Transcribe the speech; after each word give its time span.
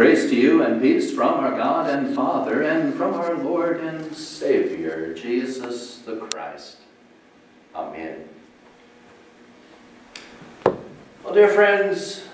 Grace 0.00 0.30
to 0.30 0.34
you 0.34 0.62
and 0.62 0.80
peace 0.80 1.12
from 1.12 1.34
our 1.34 1.54
God 1.58 1.90
and 1.90 2.16
Father 2.16 2.62
and 2.62 2.94
from 2.94 3.12
our 3.12 3.34
Lord 3.34 3.80
and 3.80 4.16
Savior, 4.16 5.12
Jesus 5.12 5.98
the 5.98 6.16
Christ. 6.16 6.78
Amen. 7.74 8.26
Well, 10.64 11.34
dear 11.34 11.48
friends, 11.48 12.24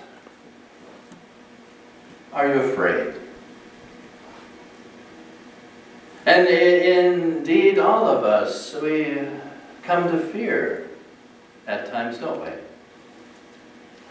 are 2.31 2.47
you 2.47 2.61
afraid? 2.61 3.15
And 6.25 6.47
indeed, 6.47 7.79
all 7.79 8.07
of 8.07 8.23
us, 8.23 8.75
we 8.75 9.27
come 9.83 10.09
to 10.09 10.17
fear 10.17 10.87
at 11.67 11.91
times, 11.91 12.17
don't 12.17 12.39
we? 12.39 12.66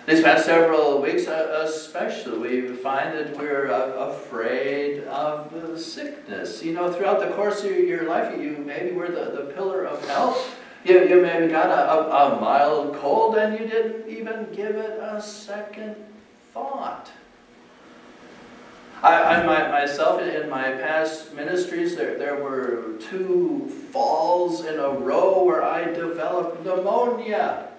These 0.06 0.22
past 0.22 0.44
several 0.44 1.02
weeks, 1.02 1.26
uh, 1.26 1.64
especially, 1.66 2.38
we 2.38 2.68
find 2.68 3.12
that 3.18 3.36
we're 3.36 3.68
uh, 3.68 4.10
afraid 4.10 5.02
of 5.02 5.80
sickness. 5.80 6.62
You 6.62 6.74
know, 6.74 6.92
throughout 6.92 7.18
the 7.18 7.34
course 7.34 7.64
of 7.64 7.72
your 7.72 8.04
life, 8.04 8.40
you 8.40 8.62
maybe 8.64 8.94
were 8.94 9.08
the, 9.08 9.32
the 9.32 9.52
pillar 9.52 9.84
of 9.84 10.06
health. 10.06 10.54
You, 10.84 11.08
you 11.08 11.20
maybe 11.20 11.48
got 11.48 11.70
a, 11.70 11.90
a, 11.90 12.36
a 12.36 12.40
mild 12.40 12.94
cold 12.94 13.36
and 13.36 13.58
you 13.58 13.66
didn't 13.66 14.08
even 14.08 14.46
give 14.52 14.76
it 14.76 15.00
a 15.00 15.20
second 15.20 15.96
thought. 16.54 17.10
I, 19.02 19.22
I 19.22 19.44
my, 19.44 19.68
myself, 19.68 20.22
in 20.22 20.48
my 20.48 20.70
past 20.70 21.34
ministries, 21.34 21.96
there, 21.96 22.16
there 22.16 22.40
were 22.40 22.94
two 23.10 23.68
falls 23.90 24.64
in 24.64 24.78
a 24.78 24.90
row 24.90 25.42
where 25.42 25.64
I 25.64 25.84
developed 25.86 26.64
pneumonia. 26.64 27.70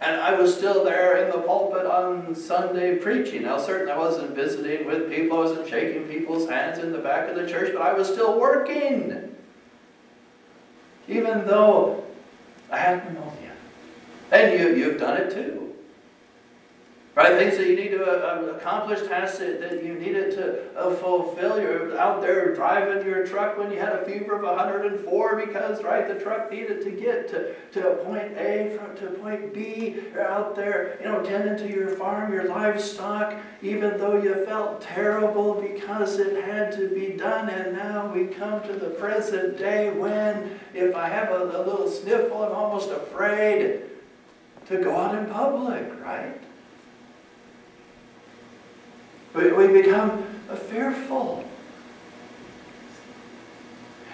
And 0.00 0.20
I 0.20 0.38
was 0.38 0.56
still 0.56 0.84
there 0.84 1.24
in 1.24 1.30
the 1.30 1.38
pulpit 1.38 1.84
on 1.84 2.34
Sunday 2.34 2.96
preaching. 2.96 3.42
Now, 3.42 3.58
certainly 3.58 3.92
I 3.92 3.98
wasn't 3.98 4.30
visiting 4.30 4.86
with 4.86 5.10
people, 5.10 5.38
I 5.38 5.40
wasn't 5.40 5.68
shaking 5.68 6.04
people's 6.04 6.48
hands 6.48 6.78
in 6.78 6.92
the 6.92 6.98
back 6.98 7.28
of 7.28 7.34
the 7.34 7.48
church, 7.48 7.72
but 7.72 7.82
I 7.82 7.92
was 7.92 8.06
still 8.06 8.38
working. 8.38 9.34
Even 11.08 11.46
though 11.46 12.04
I 12.70 12.78
had 12.78 13.04
pneumonia. 13.04 13.52
And 14.30 14.60
you, 14.60 14.76
you've 14.76 15.00
done 15.00 15.16
it 15.16 15.32
too. 15.32 15.67
Right? 17.18 17.36
Things 17.36 17.56
that 17.56 17.66
you 17.66 17.74
need 17.74 17.88
to 17.88 18.04
uh, 18.04 18.54
accomplish, 18.54 19.04
tasks 19.08 19.38
that, 19.38 19.60
that 19.60 19.82
you 19.82 19.94
needed 19.94 20.30
to 20.36 20.72
uh, 20.78 20.94
fulfill. 20.94 21.60
You're 21.60 21.98
out 21.98 22.22
there 22.22 22.54
driving 22.54 23.04
your 23.04 23.26
truck 23.26 23.58
when 23.58 23.72
you 23.72 23.80
had 23.80 23.92
a 23.92 24.04
fever 24.04 24.36
of 24.36 24.42
104 24.44 25.44
because, 25.44 25.82
right, 25.82 26.06
the 26.06 26.14
truck 26.14 26.48
needed 26.52 26.80
to 26.82 26.92
get 26.92 27.26
to, 27.30 27.56
to 27.72 27.96
point 28.04 28.38
A 28.38 28.78
from, 28.78 28.96
to 28.98 29.18
point 29.18 29.52
B. 29.52 29.96
You're 30.12 30.30
out 30.30 30.54
there, 30.54 30.96
you 31.00 31.06
know, 31.06 31.20
tending 31.24 31.56
to 31.56 31.68
your 31.68 31.88
farm, 31.88 32.32
your 32.32 32.48
livestock, 32.48 33.34
even 33.62 33.98
though 33.98 34.22
you 34.22 34.44
felt 34.44 34.80
terrible 34.80 35.60
because 35.60 36.20
it 36.20 36.44
had 36.44 36.70
to 36.74 36.88
be 36.88 37.16
done. 37.16 37.48
And 37.48 37.76
now 37.76 38.12
we 38.14 38.26
come 38.26 38.62
to 38.62 38.74
the 38.74 38.90
present 38.90 39.58
day 39.58 39.90
when, 39.90 40.56
if 40.72 40.94
I 40.94 41.08
have 41.08 41.32
a, 41.32 41.46
a 41.46 41.62
little 41.66 41.90
sniffle, 41.90 42.44
I'm 42.44 42.52
almost 42.52 42.90
afraid 42.90 43.82
to 44.66 44.76
go 44.76 44.96
out 44.96 45.16
in 45.16 45.26
public, 45.26 46.00
right? 46.00 46.40
We, 49.34 49.52
we 49.52 49.68
become 49.68 50.24
fearful. 50.68 51.44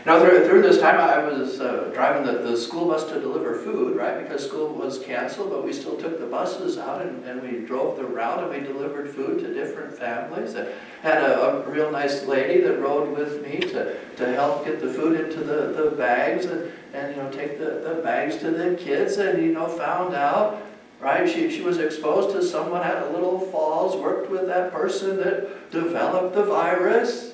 Now, 0.06 0.20
through, 0.20 0.46
through 0.46 0.60
this 0.60 0.78
time, 0.80 0.98
I 0.98 1.24
was 1.24 1.62
uh, 1.62 1.90
driving 1.94 2.26
the, 2.26 2.40
the 2.40 2.58
school 2.58 2.88
bus 2.88 3.04
to 3.04 3.18
deliver 3.18 3.54
food, 3.54 3.96
right? 3.96 4.22
Because 4.22 4.44
school 4.44 4.68
was 4.68 4.98
canceled, 4.98 5.48
but 5.48 5.64
we 5.64 5.72
still 5.72 5.96
took 5.96 6.20
the 6.20 6.26
buses 6.26 6.76
out 6.76 7.00
and, 7.00 7.24
and 7.24 7.40
we 7.40 7.64
drove 7.64 7.96
the 7.96 8.04
route 8.04 8.40
and 8.40 8.50
we 8.50 8.60
delivered 8.60 9.08
food 9.08 9.38
to 9.38 9.54
different 9.54 9.96
families. 9.96 10.56
I 10.56 10.66
had 11.00 11.22
a, 11.22 11.64
a 11.64 11.70
real 11.70 11.90
nice 11.90 12.26
lady 12.26 12.60
that 12.60 12.80
rode 12.80 13.16
with 13.16 13.42
me 13.42 13.60
to, 13.60 13.96
to 14.16 14.34
help 14.34 14.66
get 14.66 14.78
the 14.78 14.92
food 14.92 15.18
into 15.18 15.38
the, 15.38 15.68
the 15.68 15.96
bags 15.96 16.44
and, 16.44 16.70
and, 16.92 17.16
you 17.16 17.22
know, 17.22 17.30
take 17.30 17.58
the, 17.58 17.80
the 17.82 18.02
bags 18.02 18.36
to 18.38 18.50
the 18.50 18.74
kids 18.74 19.16
and, 19.16 19.42
you 19.42 19.54
know, 19.54 19.68
found 19.68 20.14
out 20.14 20.62
right? 21.00 21.28
She, 21.28 21.50
she 21.50 21.60
was 21.60 21.78
exposed 21.78 22.34
to 22.34 22.42
someone 22.42 22.82
at 22.82 23.12
Little 23.12 23.38
Falls, 23.38 23.96
worked 23.96 24.30
with 24.30 24.46
that 24.46 24.72
person 24.72 25.16
that 25.18 25.70
developed 25.70 26.34
the 26.34 26.44
virus. 26.44 27.32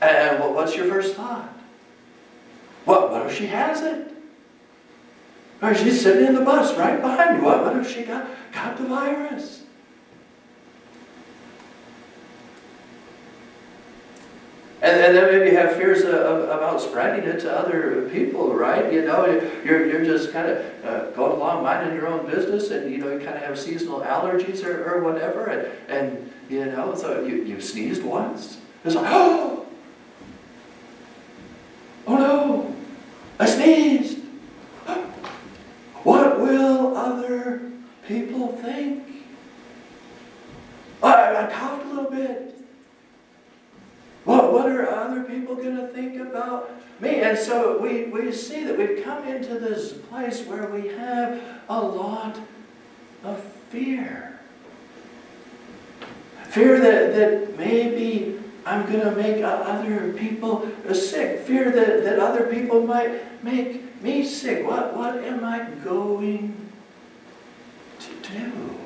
And 0.00 0.54
what's 0.54 0.76
your 0.76 0.86
first 0.86 1.14
thought? 1.14 1.52
What, 2.84 3.10
what 3.10 3.26
if 3.26 3.36
she 3.36 3.46
has 3.46 3.82
it? 3.82 4.12
Or 5.62 5.74
she's 5.74 6.00
sitting 6.00 6.26
in 6.26 6.34
the 6.34 6.40
bus 6.40 6.76
right 6.76 7.00
behind 7.00 7.38
you. 7.38 7.44
What, 7.44 7.62
what 7.62 7.76
if 7.76 7.92
she 7.94 8.02
got, 8.02 8.26
got 8.52 8.78
the 8.78 8.84
virus? 8.84 9.62
And, 14.82 14.98
and 14.98 15.14
then 15.14 15.26
maybe 15.26 15.50
you 15.50 15.56
have 15.58 15.76
fears 15.76 16.02
of, 16.02 16.14
of, 16.14 16.48
about 16.48 16.80
spreading 16.80 17.28
it 17.28 17.40
to 17.40 17.54
other 17.54 18.08
people, 18.10 18.54
right? 18.54 18.90
You 18.90 19.02
know, 19.02 19.26
you're, 19.62 19.86
you're 19.86 20.04
just 20.04 20.32
kind 20.32 20.48
of 20.48 20.84
uh, 20.84 21.10
going 21.10 21.32
along 21.32 21.62
minding 21.62 21.94
your 21.94 22.06
own 22.06 22.24
business 22.26 22.70
and, 22.70 22.90
you 22.90 22.96
know, 22.96 23.12
you 23.12 23.18
kind 23.18 23.36
of 23.36 23.42
have 23.42 23.58
seasonal 23.58 24.00
allergies 24.00 24.64
or, 24.64 24.90
or 24.90 25.02
whatever. 25.02 25.46
And, 25.46 25.70
and, 25.88 26.32
you 26.48 26.64
know, 26.64 26.94
so 26.94 27.24
you, 27.24 27.44
you 27.44 27.60
sneezed 27.60 28.02
once. 28.02 28.58
It's 28.82 28.94
like, 28.94 29.06
oh, 29.08 29.66
oh 32.06 32.16
no, 32.16 32.74
I 33.38 33.46
sneezed. 33.46 34.18
What 36.02 36.40
will 36.40 36.96
other 36.96 37.60
people 38.08 38.56
think? 38.56 39.06
I, 41.02 41.44
I 41.44 41.50
coughed 41.50 41.84
a 41.84 41.88
little 41.88 42.10
bit. 42.10 42.56
What, 44.24 44.52
what 44.52 44.66
are 44.66 44.88
other 44.88 45.24
people 45.50 45.72
going 45.72 45.76
to 45.76 45.92
think 45.92 46.20
about 46.20 46.70
me? 47.00 47.20
And 47.20 47.38
so 47.38 47.78
we, 47.78 48.04
we 48.04 48.32
see 48.32 48.64
that 48.64 48.76
we've 48.76 49.02
come 49.04 49.26
into 49.26 49.58
this 49.58 49.92
place 49.92 50.44
where 50.44 50.68
we 50.68 50.88
have 50.88 51.40
a 51.68 51.80
lot 51.80 52.38
of 53.24 53.42
fear. 53.70 54.40
Fear 56.48 56.80
that, 56.80 57.14
that 57.14 57.58
maybe 57.58 58.38
I'm 58.66 58.86
going 58.86 59.00
to 59.00 59.12
make 59.12 59.42
other 59.42 60.12
people 60.12 60.68
sick. 60.92 61.40
Fear 61.40 61.70
that, 61.72 62.04
that 62.04 62.18
other 62.18 62.46
people 62.46 62.86
might 62.86 63.42
make 63.42 64.02
me 64.02 64.24
sick. 64.26 64.66
What, 64.66 64.96
what 64.96 65.16
am 65.18 65.44
I 65.44 65.70
going 65.84 66.70
to 68.00 68.12
do? 68.28 68.76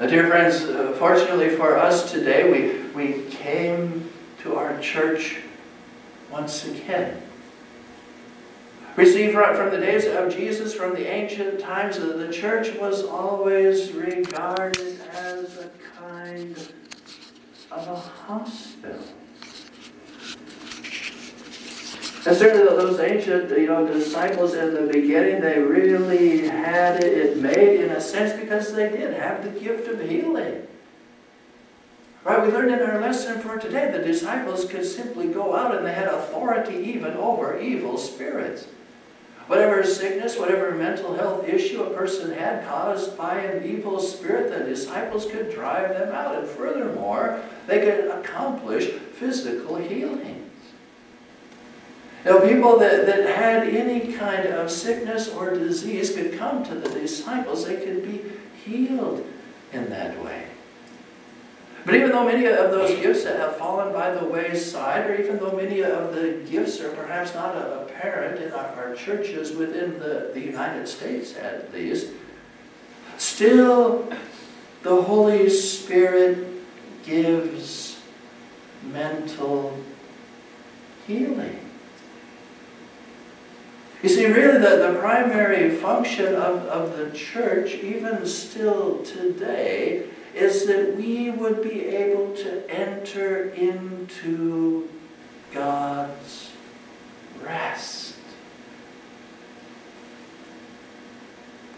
Now, 0.00 0.06
dear 0.06 0.28
friends, 0.28 0.62
uh, 0.62 0.94
fortunately 0.96 1.50
for 1.50 1.76
us 1.76 2.12
today, 2.12 2.50
we, 2.50 2.77
we 2.94 3.22
came 3.30 4.10
to 4.42 4.56
our 4.56 4.78
church 4.80 5.38
once 6.30 6.66
again. 6.66 7.22
Received 8.96 9.32
from 9.32 9.70
the 9.70 9.78
days 9.78 10.06
of 10.06 10.34
Jesus, 10.34 10.74
from 10.74 10.94
the 10.94 11.06
ancient 11.06 11.60
times, 11.60 11.98
the 11.98 12.32
church 12.32 12.74
was 12.74 13.04
always 13.04 13.92
regarded 13.92 15.00
as 15.12 15.58
a 15.58 15.70
kind 15.96 16.56
of 17.70 17.88
a 17.88 17.94
hospital. 17.94 19.04
And 22.26 22.36
certainly 22.36 22.64
those 22.64 23.00
ancient 23.00 23.50
you 23.50 23.66
know, 23.68 23.86
disciples 23.86 24.54
in 24.54 24.74
the 24.74 24.92
beginning, 24.92 25.40
they 25.40 25.58
really 25.60 26.48
had 26.48 27.02
it 27.02 27.38
made 27.38 27.80
in 27.80 27.90
a 27.90 28.00
sense 28.00 28.38
because 28.38 28.74
they 28.74 28.90
did 28.90 29.14
have 29.14 29.42
the 29.42 29.60
gift 29.60 29.88
of 29.88 30.00
healing. 30.00 30.67
Right, 32.28 32.46
we 32.46 32.52
learned 32.52 32.72
in 32.72 32.82
our 32.82 33.00
lesson 33.00 33.40
for 33.40 33.56
today 33.56 33.90
the 33.90 34.04
disciples 34.04 34.66
could 34.66 34.84
simply 34.84 35.28
go 35.28 35.56
out 35.56 35.74
and 35.74 35.86
they 35.86 35.94
had 35.94 36.08
authority 36.08 36.76
even 36.76 37.14
over 37.14 37.58
evil 37.58 37.96
spirits. 37.96 38.66
Whatever 39.46 39.82
sickness, 39.82 40.38
whatever 40.38 40.72
mental 40.72 41.14
health 41.14 41.48
issue 41.48 41.82
a 41.84 41.96
person 41.96 42.30
had 42.30 42.68
caused 42.68 43.16
by 43.16 43.38
an 43.38 43.64
evil 43.64 43.98
spirit, 43.98 44.50
the 44.50 44.62
disciples 44.62 45.24
could 45.24 45.50
drive 45.54 45.88
them 45.88 46.14
out. 46.14 46.36
And 46.36 46.46
furthermore, 46.46 47.40
they 47.66 47.80
could 47.80 48.10
accomplish 48.10 48.90
physical 48.90 49.76
healings. 49.76 50.52
Now, 52.26 52.40
people 52.40 52.78
that, 52.78 53.06
that 53.06 53.36
had 53.36 53.68
any 53.68 54.12
kind 54.12 54.48
of 54.48 54.70
sickness 54.70 55.30
or 55.30 55.54
disease 55.54 56.14
could 56.14 56.38
come 56.38 56.62
to 56.64 56.74
the 56.74 56.90
disciples. 56.90 57.64
They 57.64 57.76
could 57.76 58.04
be 58.04 58.20
healed 58.66 59.26
in 59.72 59.88
that 59.88 60.22
way. 60.22 60.47
But 61.88 61.96
even 61.96 62.10
though 62.10 62.26
many 62.26 62.44
of 62.44 62.70
those 62.70 63.00
gifts 63.00 63.24
have 63.24 63.56
fallen 63.56 63.94
by 63.94 64.10
the 64.10 64.22
wayside, 64.22 65.08
or 65.08 65.14
even 65.14 65.38
though 65.38 65.52
many 65.52 65.82
of 65.82 66.14
the 66.14 66.44
gifts 66.46 66.82
are 66.82 66.90
perhaps 66.90 67.32
not 67.34 67.56
apparent 67.56 68.42
in 68.42 68.52
our, 68.52 68.94
churches 68.94 69.52
within 69.52 69.98
the, 69.98 70.30
the 70.34 70.40
United 70.40 70.86
States 70.86 71.34
at 71.36 71.72
least, 71.72 72.08
still 73.16 74.06
the 74.82 75.00
Holy 75.00 75.48
Spirit 75.48 76.46
gives 77.04 78.02
mental 78.82 79.74
healing. 81.06 81.58
You 84.02 84.10
see, 84.10 84.26
really, 84.26 84.58
the, 84.58 84.92
the 84.92 84.98
primary 85.00 85.70
function 85.70 86.34
of, 86.34 86.66
of 86.66 86.98
the 86.98 87.16
church, 87.16 87.76
even 87.76 88.26
still 88.26 89.02
today, 89.04 90.04
is 90.38 90.66
that 90.66 90.96
we 90.96 91.30
would 91.30 91.62
be 91.62 91.86
able 91.86 92.34
to 92.36 92.70
enter 92.70 93.50
into 93.50 94.88
God's 95.52 96.50
rest. 97.42 98.14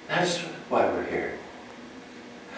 That's 0.08 0.38
why 0.68 0.86
we're 0.86 1.06
here. 1.06 1.38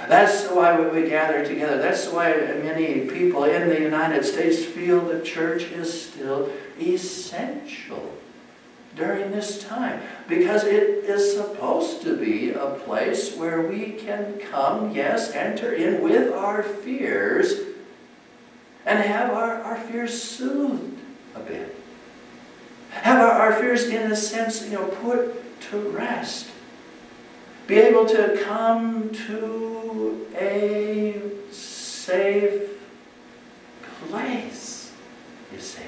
That's 0.09 0.49
why 0.49 0.81
we 0.81 1.09
gather 1.09 1.45
together. 1.45 1.79
That's 1.79 2.09
why 2.09 2.33
many 2.63 3.07
people 3.07 3.45
in 3.45 3.69
the 3.69 3.81
United 3.81 4.25
States 4.25 4.65
feel 4.65 5.01
the 5.01 5.21
church 5.21 5.65
is 5.65 6.09
still 6.09 6.51
essential 6.81 8.13
during 8.95 9.31
this 9.31 9.63
time 9.65 10.03
because 10.29 10.65
it 10.65 11.05
is 11.05 11.35
supposed 11.35 12.03
to 12.03 12.17
be 12.17 12.51
a 12.51 12.71
place 12.85 13.35
where 13.37 13.63
we 13.63 13.93
can 13.93 14.39
come, 14.51 14.95
yes, 14.95 15.33
enter 15.33 15.73
in 15.73 16.03
with 16.03 16.33
our 16.33 16.63
fears 16.63 17.55
and 18.85 18.99
have 18.99 19.31
our, 19.31 19.63
our 19.63 19.77
fears 19.77 20.23
soothed 20.23 20.99
a 21.35 21.41
bit. 21.41 21.77
Have 22.91 23.21
our, 23.21 23.31
our 23.31 23.53
fears, 23.55 23.85
in 23.85 24.13
a 24.13 24.17
sense, 24.17 24.65
you 24.65 24.73
know, 24.73 24.87
put 24.87 25.61
to 25.71 25.79
rest. 25.91 26.49
Be 27.67 27.77
able 27.77 28.07
to 28.07 28.43
come 28.45 29.11
to 29.29 30.27
a 30.39 31.21
safe 31.51 32.71
place, 34.09 34.93
you 35.53 35.61
see. 35.61 35.83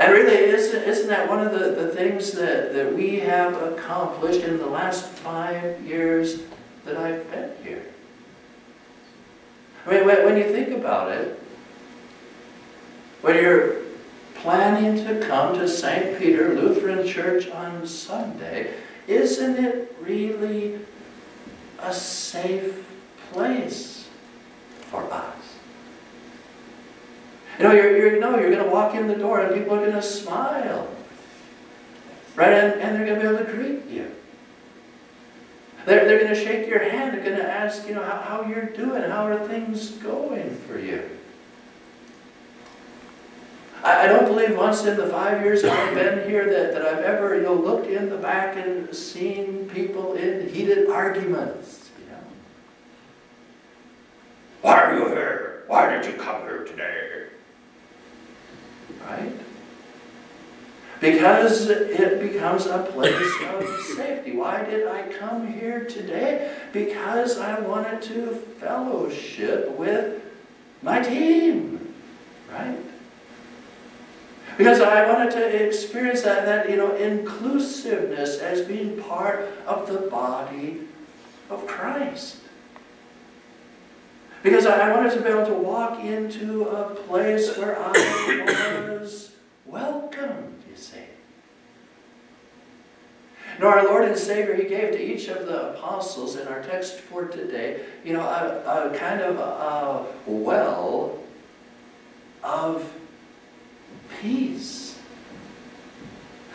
And 0.00 0.14
really, 0.14 0.32
isn't, 0.32 0.82
isn't 0.84 1.08
that 1.08 1.28
one 1.28 1.46
of 1.46 1.52
the, 1.52 1.72
the 1.72 1.88
things 1.88 2.32
that, 2.32 2.72
that 2.72 2.96
we 2.96 3.20
have 3.20 3.62
accomplished 3.62 4.40
in 4.40 4.56
the 4.56 4.66
last 4.66 5.04
five 5.04 5.78
years 5.86 6.40
that 6.86 6.96
I've 6.96 7.30
been 7.30 7.50
here? 7.62 7.84
I 9.84 9.90
mean, 9.90 10.06
when, 10.06 10.24
when 10.24 10.38
you 10.38 10.44
think 10.44 10.70
about 10.70 11.12
it, 11.12 11.38
when 13.20 13.34
you're 13.36 13.76
planning 14.36 15.04
to 15.04 15.20
come 15.26 15.58
to 15.58 15.68
St. 15.68 16.18
Peter 16.18 16.54
Lutheran 16.54 17.06
Church 17.06 17.50
on 17.50 17.86
Sunday, 17.86 18.72
isn't 19.06 19.62
it 19.62 19.94
really 20.00 20.80
a 21.78 21.92
safe 21.92 22.88
place 23.32 24.08
for 24.88 25.12
us? 25.12 25.39
You 27.60 27.68
know, 27.68 27.74
you're, 27.74 27.94
you're, 27.94 28.18
no, 28.18 28.38
you're 28.38 28.50
going 28.50 28.64
to 28.64 28.70
walk 28.70 28.94
in 28.94 29.06
the 29.06 29.14
door 29.14 29.42
and 29.42 29.54
people 29.54 29.74
are 29.74 29.80
going 29.80 29.92
to 29.92 30.00
smile. 30.00 30.88
Right? 32.34 32.54
And, 32.54 32.80
and 32.80 32.96
they're 32.96 33.04
going 33.04 33.20
to 33.20 33.28
be 33.28 33.34
able 33.34 33.44
to 33.44 33.52
greet 33.52 33.86
you. 33.94 34.10
They're, 35.84 36.06
they're 36.06 36.20
going 36.20 36.34
to 36.34 36.42
shake 36.42 36.66
your 36.68 36.82
hand. 36.82 37.12
They're 37.12 37.22
going 37.22 37.36
to 37.36 37.46
ask, 37.46 37.86
you 37.86 37.94
know, 37.94 38.02
how, 38.02 38.16
how 38.22 38.48
you're 38.48 38.64
doing. 38.64 39.02
How 39.02 39.26
are 39.26 39.46
things 39.46 39.90
going 39.90 40.56
for 40.66 40.78
you? 40.78 41.06
I, 43.84 44.04
I 44.04 44.06
don't 44.06 44.24
believe 44.24 44.56
once 44.56 44.86
in 44.86 44.96
the 44.96 45.08
five 45.08 45.42
years 45.42 45.60
that 45.60 45.72
I've 45.72 45.94
been 45.94 46.26
here 46.30 46.46
that, 46.50 46.72
that 46.72 46.86
I've 46.86 47.04
ever, 47.04 47.36
you 47.36 47.42
know, 47.42 47.52
looked 47.52 47.88
in 47.88 48.08
the 48.08 48.16
back 48.16 48.56
and 48.56 48.94
seen 48.94 49.68
people 49.68 50.14
in 50.14 50.48
heated 50.48 50.88
arguments. 50.88 51.90
You 52.00 52.12
know? 52.12 52.22
Why 54.62 54.80
are 54.80 54.94
you 54.94 55.08
here? 55.08 55.64
Why 55.66 55.90
did 55.90 56.06
you 56.06 56.18
come 56.18 56.40
here 56.40 56.64
today? 56.64 57.26
Right? 59.06 59.32
Because 61.00 61.68
it 61.68 62.20
becomes 62.20 62.66
a 62.66 62.82
place 62.92 63.32
of 63.48 63.80
safety. 63.96 64.36
Why 64.36 64.64
did 64.64 64.86
I 64.86 65.08
come 65.08 65.50
here 65.50 65.84
today? 65.84 66.54
Because 66.72 67.38
I 67.38 67.58
wanted 67.60 68.02
to 68.02 68.34
fellowship 68.60 69.70
with 69.78 70.22
my 70.82 71.00
team. 71.00 71.94
Right? 72.52 72.78
Because 74.58 74.80
I 74.82 75.10
wanted 75.10 75.30
to 75.32 75.66
experience 75.66 76.20
that, 76.20 76.44
that 76.44 76.68
you 76.68 76.76
know, 76.76 76.94
inclusiveness 76.94 78.38
as 78.40 78.60
being 78.60 79.00
part 79.02 79.48
of 79.66 79.88
the 79.88 80.00
body 80.10 80.80
of 81.48 81.66
Christ. 81.66 82.39
Because 84.42 84.64
I 84.64 84.94
wanted 84.94 85.12
to 85.12 85.20
be 85.20 85.28
able 85.28 85.46
to 85.46 85.52
walk 85.52 86.02
into 86.02 86.68
a 86.68 86.94
place 86.94 87.56
where 87.58 87.78
I 87.78 88.88
was 89.00 89.32
welcome, 89.66 90.54
you 90.68 90.76
see. 90.76 91.00
Now, 93.58 93.66
our 93.66 93.84
Lord 93.84 94.06
and 94.06 94.16
Savior, 94.16 94.54
He 94.54 94.64
gave 94.64 94.92
to 94.92 95.02
each 95.02 95.28
of 95.28 95.46
the 95.46 95.72
apostles 95.72 96.36
in 96.36 96.48
our 96.48 96.62
text 96.62 96.94
for 96.94 97.26
today, 97.26 97.80
you 98.02 98.14
know, 98.14 98.22
a, 98.22 98.88
a 98.88 98.96
kind 98.96 99.20
of 99.20 99.36
a 99.36 100.06
well 100.26 101.18
of 102.42 102.90
peace. 104.20 104.98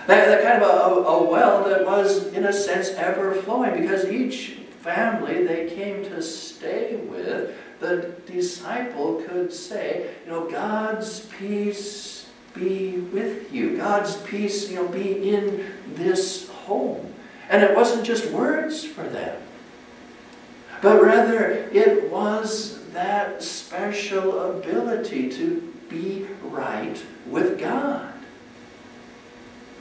That, 0.07 0.27
that 0.27 0.43
kind 0.43 0.63
of 0.63 0.69
a, 0.69 1.07
a 1.07 1.23
well 1.29 1.63
that 1.69 1.85
was, 1.85 2.33
in 2.33 2.45
a 2.45 2.53
sense, 2.53 2.89
ever 2.89 3.35
flowing 3.35 3.79
because 3.79 4.05
each 4.05 4.57
family 4.81 5.43
they 5.43 5.69
came 5.69 6.03
to 6.05 6.21
stay 6.21 6.95
with 6.95 7.55
the 7.85 8.15
disciple 8.25 9.23
could 9.27 9.53
say, 9.53 10.09
you 10.25 10.31
know, 10.31 10.49
God's 10.49 11.19
peace 11.37 12.27
be 12.55 12.97
with 12.97 13.53
you. 13.53 13.77
God's 13.77 14.17
peace, 14.17 14.69
you 14.69 14.77
know, 14.77 14.87
be 14.87 15.29
in 15.29 15.71
this 15.93 16.49
home. 16.49 17.13
And 17.49 17.61
it 17.61 17.75
wasn't 17.75 18.05
just 18.05 18.31
words 18.31 18.83
for 18.83 19.03
them, 19.03 19.39
but 20.81 20.99
rather 21.01 21.51
it 21.71 22.09
was 22.09 22.83
that 22.91 23.43
special 23.43 24.57
ability 24.57 25.29
to 25.29 25.73
be 25.87 26.25
right 26.41 26.99
with 27.27 27.59
God. 27.59 28.13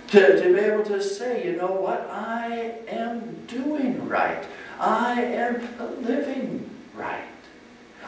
To, 0.09 0.43
to 0.43 0.55
be 0.55 0.61
able 0.61 0.85
to 0.85 1.03
say, 1.03 1.47
you 1.47 1.56
know 1.56 1.73
what, 1.73 2.06
I 2.11 2.75
am 2.87 3.47
doing 3.47 4.06
right. 4.06 4.45
I 4.79 5.23
am 5.23 6.05
living 6.05 6.69
right. 6.95 7.34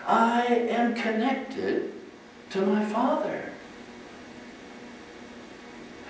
I 0.06 0.44
am 0.46 0.94
connected 0.94 1.92
to 2.50 2.60
my 2.62 2.84
Father. 2.84 3.50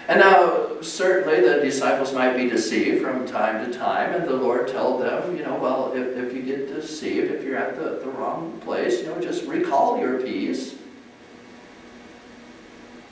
And 0.08 0.20
now, 0.20 0.80
certainly, 0.82 1.40
the 1.40 1.60
disciples 1.60 2.12
might 2.12 2.36
be 2.36 2.48
deceived 2.48 3.02
from 3.02 3.26
time 3.26 3.64
to 3.64 3.76
time, 3.76 4.14
and 4.14 4.28
the 4.28 4.36
Lord 4.36 4.68
told 4.68 5.02
them, 5.02 5.36
you 5.36 5.42
know, 5.42 5.56
well, 5.56 5.92
if, 5.94 6.16
if 6.16 6.32
you 6.32 6.42
get 6.42 6.68
deceived, 6.68 7.32
if 7.32 7.42
you're 7.42 7.56
at 7.56 7.76
the, 7.76 7.98
the 8.04 8.10
wrong 8.10 8.60
place, 8.60 9.00
you 9.00 9.06
know, 9.06 9.20
just 9.20 9.44
recall 9.46 9.98
your 9.98 10.20
peace. 10.20 10.76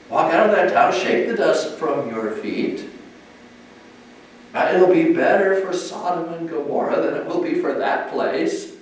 Walk 0.09 0.31
out 0.33 0.49
of 0.49 0.55
that 0.55 0.71
town, 0.71 0.93
shake 0.93 1.27
the 1.27 1.35
dust 1.35 1.77
from 1.77 2.09
your 2.09 2.31
feet. 2.31 2.85
It'll 4.55 4.93
be 4.93 5.11
better 5.11 5.59
for 5.59 5.73
Sodom 5.73 6.33
and 6.33 6.47
Gomorrah 6.47 7.01
than 7.01 7.15
it 7.15 7.25
will 7.25 7.41
be 7.41 7.55
for 7.55 7.73
that 7.73 8.11
place 8.11 8.74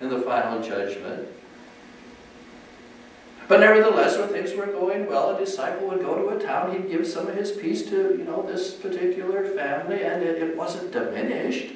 in 0.00 0.08
the 0.08 0.20
final 0.20 0.62
judgment. 0.62 1.28
But 3.46 3.60
nevertheless, 3.60 4.16
when 4.16 4.28
things 4.28 4.54
were 4.54 4.66
going 4.66 5.06
well, 5.06 5.36
a 5.36 5.38
disciple 5.38 5.88
would 5.88 6.00
go 6.00 6.16
to 6.16 6.36
a 6.36 6.42
town, 6.42 6.72
he'd 6.72 6.90
give 6.90 7.06
some 7.06 7.26
of 7.26 7.34
his 7.34 7.52
peace 7.52 7.82
to, 7.90 8.16
you 8.16 8.24
know, 8.24 8.42
this 8.42 8.72
particular 8.72 9.44
family, 9.44 10.02
and 10.02 10.22
it, 10.22 10.42
it 10.42 10.56
wasn't 10.56 10.92
diminished. 10.92 11.74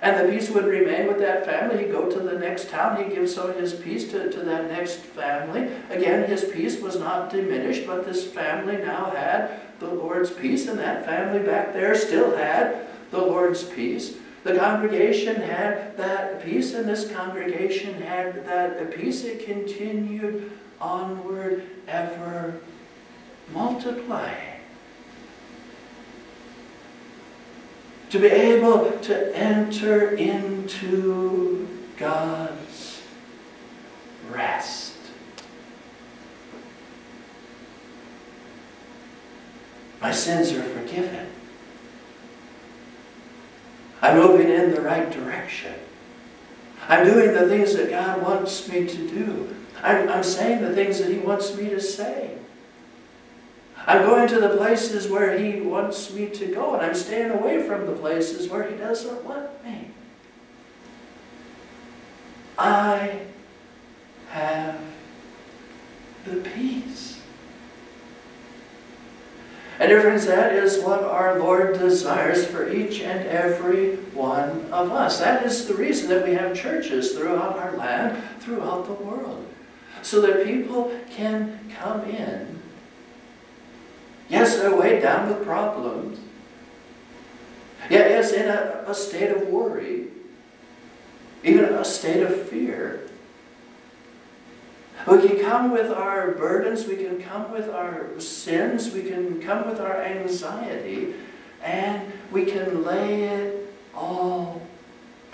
And 0.00 0.18
the 0.18 0.32
peace 0.32 0.50
would 0.50 0.64
remain 0.64 1.06
with 1.06 1.18
that 1.18 1.44
family. 1.44 1.84
He'd 1.84 1.92
go 1.92 2.08
to 2.10 2.18
the 2.20 2.38
next 2.38 2.68
town, 2.68 3.02
he'd 3.02 3.14
give 3.14 3.28
some 3.28 3.50
of 3.50 3.56
his 3.56 3.72
peace 3.72 4.10
to, 4.12 4.30
to 4.30 4.40
that 4.40 4.68
next 4.68 4.96
family. 4.96 5.72
Again, 5.90 6.28
his 6.28 6.44
peace 6.44 6.80
was 6.80 6.98
not 6.98 7.30
diminished, 7.30 7.86
but 7.86 8.04
this 8.04 8.24
family 8.24 8.76
now 8.76 9.10
had 9.10 9.60
the 9.80 9.86
Lord's 9.86 10.30
peace, 10.30 10.68
and 10.68 10.78
that 10.78 11.04
family 11.04 11.40
back 11.40 11.72
there 11.72 11.96
still 11.96 12.36
had 12.36 12.86
the 13.10 13.20
Lord's 13.20 13.64
peace. 13.64 14.14
The 14.44 14.58
congregation 14.58 15.36
had 15.36 15.96
that 15.98 16.44
peace, 16.44 16.74
and 16.74 16.88
this 16.88 17.10
congregation 17.12 18.02
had 18.02 18.44
that 18.46 18.90
peace. 18.92 19.22
It 19.22 19.46
continued 19.46 20.50
onward, 20.80 21.62
ever 21.86 22.54
multiplying. 23.52 24.60
To 28.10 28.18
be 28.18 28.26
able 28.26 28.98
to 29.00 29.36
enter 29.36 30.14
into 30.16 31.68
God's 31.96 33.00
rest. 34.30 34.96
My 40.00 40.10
sins 40.10 40.50
are 40.52 40.62
forgiven. 40.64 41.28
I'm 44.02 44.18
moving 44.18 44.48
in 44.48 44.74
the 44.74 44.80
right 44.80 45.10
direction. 45.10 45.74
I'm 46.88 47.06
doing 47.06 47.32
the 47.32 47.48
things 47.48 47.76
that 47.76 47.88
God 47.88 48.20
wants 48.20 48.68
me 48.68 48.86
to 48.86 49.08
do. 49.08 49.54
I'm, 49.80 50.08
I'm 50.08 50.24
saying 50.24 50.60
the 50.62 50.74
things 50.74 50.98
that 50.98 51.08
He 51.08 51.18
wants 51.18 51.56
me 51.56 51.70
to 51.70 51.80
say. 51.80 52.36
I'm 53.86 54.02
going 54.02 54.28
to 54.28 54.40
the 54.40 54.56
places 54.56 55.08
where 55.08 55.38
He 55.38 55.60
wants 55.60 56.12
me 56.12 56.28
to 56.30 56.46
go, 56.46 56.74
and 56.74 56.84
I'm 56.84 56.94
staying 56.94 57.30
away 57.30 57.66
from 57.66 57.86
the 57.86 57.92
places 57.92 58.48
where 58.48 58.68
He 58.68 58.76
doesn't 58.76 59.24
want 59.24 59.64
me. 59.64 59.88
I 62.58 63.20
have 64.30 64.80
the 66.24 66.36
peace. 66.36 66.71
And 69.82 70.00
friends, 70.00 70.26
that 70.26 70.52
is 70.52 70.78
what 70.78 71.02
our 71.02 71.40
Lord 71.40 71.76
desires 71.76 72.46
for 72.46 72.70
each 72.70 73.00
and 73.00 73.26
every 73.26 73.96
one 74.14 74.70
of 74.70 74.92
us. 74.92 75.18
That 75.18 75.44
is 75.44 75.66
the 75.66 75.74
reason 75.74 76.08
that 76.10 76.24
we 76.24 76.34
have 76.34 76.54
churches 76.54 77.18
throughout 77.18 77.58
our 77.58 77.76
land, 77.76 78.22
throughout 78.38 78.86
the 78.86 78.92
world. 78.92 79.44
So 80.02 80.20
that 80.20 80.46
people 80.46 80.96
can 81.10 81.58
come 81.80 82.02
in. 82.02 82.60
Yes, 84.28 84.56
they're 84.56 84.76
weighed 84.76 85.02
down 85.02 85.28
with 85.28 85.44
problems. 85.44 86.20
Yes, 87.90 88.32
in 88.32 88.46
a, 88.46 88.84
a 88.86 88.94
state 88.94 89.32
of 89.32 89.48
worry, 89.48 90.06
even 91.42 91.64
a 91.64 91.84
state 91.84 92.22
of 92.22 92.48
fear. 92.48 93.08
We 95.06 95.28
can 95.28 95.40
come 95.40 95.72
with 95.72 95.90
our 95.90 96.30
burdens, 96.32 96.86
we 96.86 96.96
can 96.96 97.20
come 97.20 97.50
with 97.50 97.68
our 97.68 98.18
sins, 98.20 98.92
we 98.92 99.02
can 99.02 99.40
come 99.42 99.68
with 99.68 99.80
our 99.80 100.00
anxiety, 100.00 101.14
and 101.62 102.12
we 102.30 102.44
can 102.44 102.84
lay 102.84 103.24
it 103.24 103.74
all 103.94 104.62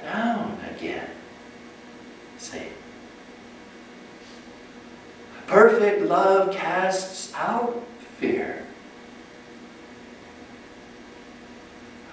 down 0.03 0.59
again. 0.75 1.11
See? 2.39 2.69
Perfect 5.47 6.03
love 6.03 6.55
casts 6.55 7.33
out 7.35 7.83
fear. 8.19 8.68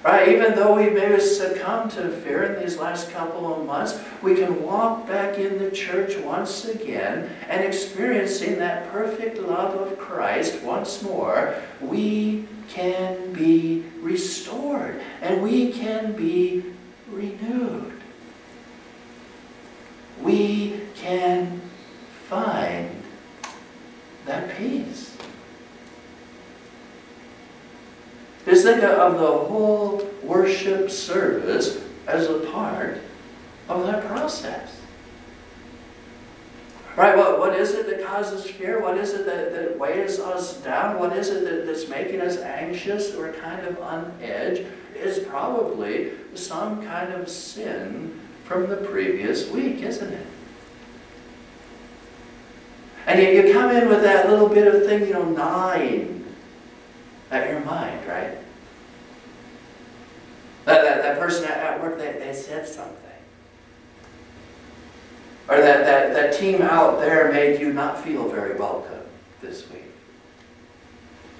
Right? 0.05 0.27
Even 0.27 0.53
though 0.53 0.75
we 0.75 0.91
may 0.91 1.07
have 1.13 1.21
succumbed 1.23 1.89
to 1.93 2.11
fear 2.11 2.43
in 2.43 2.61
these 2.61 2.77
last 2.77 3.09
couple 3.09 3.51
of 3.51 3.65
months, 3.65 3.99
we 4.21 4.35
can 4.35 4.61
walk 4.61 5.07
back 5.07 5.39
in 5.39 5.57
the 5.57 5.71
church 5.71 6.15
once 6.17 6.65
again 6.65 7.27
and 7.49 7.63
experiencing 7.63 8.59
that 8.59 8.91
perfect 8.91 9.39
love 9.39 9.73
of 9.73 9.97
Christ 9.97 10.61
once 10.61 11.01
more. 11.01 11.55
We 11.81 12.47
can 12.69 13.33
be 13.33 13.83
restored 13.99 15.01
and 15.23 15.41
we 15.41 15.71
can 15.71 16.13
be 16.13 16.63
renewed. 17.09 17.99
We 20.21 20.81
can 20.93 21.61
find 22.29 23.01
that 24.27 24.55
peace. 24.55 25.14
Just 28.45 28.63
think 28.63 28.83
of 28.83 29.13
the 29.13 29.25
whole 29.25 30.07
worship 30.23 30.91
service 30.91 31.81
as 32.07 32.29
a 32.29 32.39
part 32.51 32.99
of 33.67 33.85
that 33.87 34.05
process. 34.05 34.79
Right, 36.95 37.17
what, 37.17 37.39
what 37.39 37.55
is 37.59 37.73
it 37.73 37.87
that 37.87 38.05
causes 38.05 38.49
fear? 38.49 38.79
What 38.81 38.97
is 38.97 39.13
it 39.13 39.25
that, 39.25 39.51
that 39.51 39.77
weighs 39.77 40.19
us 40.19 40.61
down? 40.61 40.97
What 40.97 41.13
is 41.17 41.29
it 41.29 41.43
that, 41.43 41.65
that's 41.65 41.89
making 41.89 42.21
us 42.21 42.37
anxious 42.37 43.13
or 43.15 43.33
kind 43.33 43.65
of 43.67 43.79
on 43.81 44.13
edge? 44.21 44.65
Is 44.95 45.19
probably 45.19 46.11
some 46.35 46.85
kind 46.85 47.11
of 47.11 47.27
sin 47.27 48.21
from 48.45 48.69
the 48.69 48.77
previous 48.77 49.49
week, 49.49 49.81
isn't 49.81 50.13
it? 50.13 50.27
And 53.07 53.21
you, 53.21 53.29
you 53.29 53.53
come 53.53 53.71
in 53.71 53.89
with 53.89 54.03
that 54.03 54.29
little 54.29 54.47
bit 54.47 54.73
of 54.73 54.85
thing, 54.85 55.07
you 55.07 55.13
know, 55.13 55.25
gnawing 55.25 56.14
at 57.35 57.49
your 57.49 57.59
mind, 57.61 58.07
right? 58.07 58.37
That, 60.65 60.81
that, 60.83 61.01
that 61.03 61.19
person 61.19 61.45
at, 61.45 61.81
work, 61.81 61.97
they, 61.97 62.13
they 62.13 62.33
said 62.33 62.67
something. 62.67 62.95
Or 65.47 65.57
that, 65.57 65.85
that, 65.85 66.13
that 66.13 66.39
team 66.39 66.61
out 66.63 66.99
there 66.99 67.31
made 67.31 67.59
you 67.59 67.71
not 67.71 68.03
feel 68.03 68.27
very 68.29 68.57
welcome 68.57 69.01
this 69.41 69.69
week. 69.69 69.83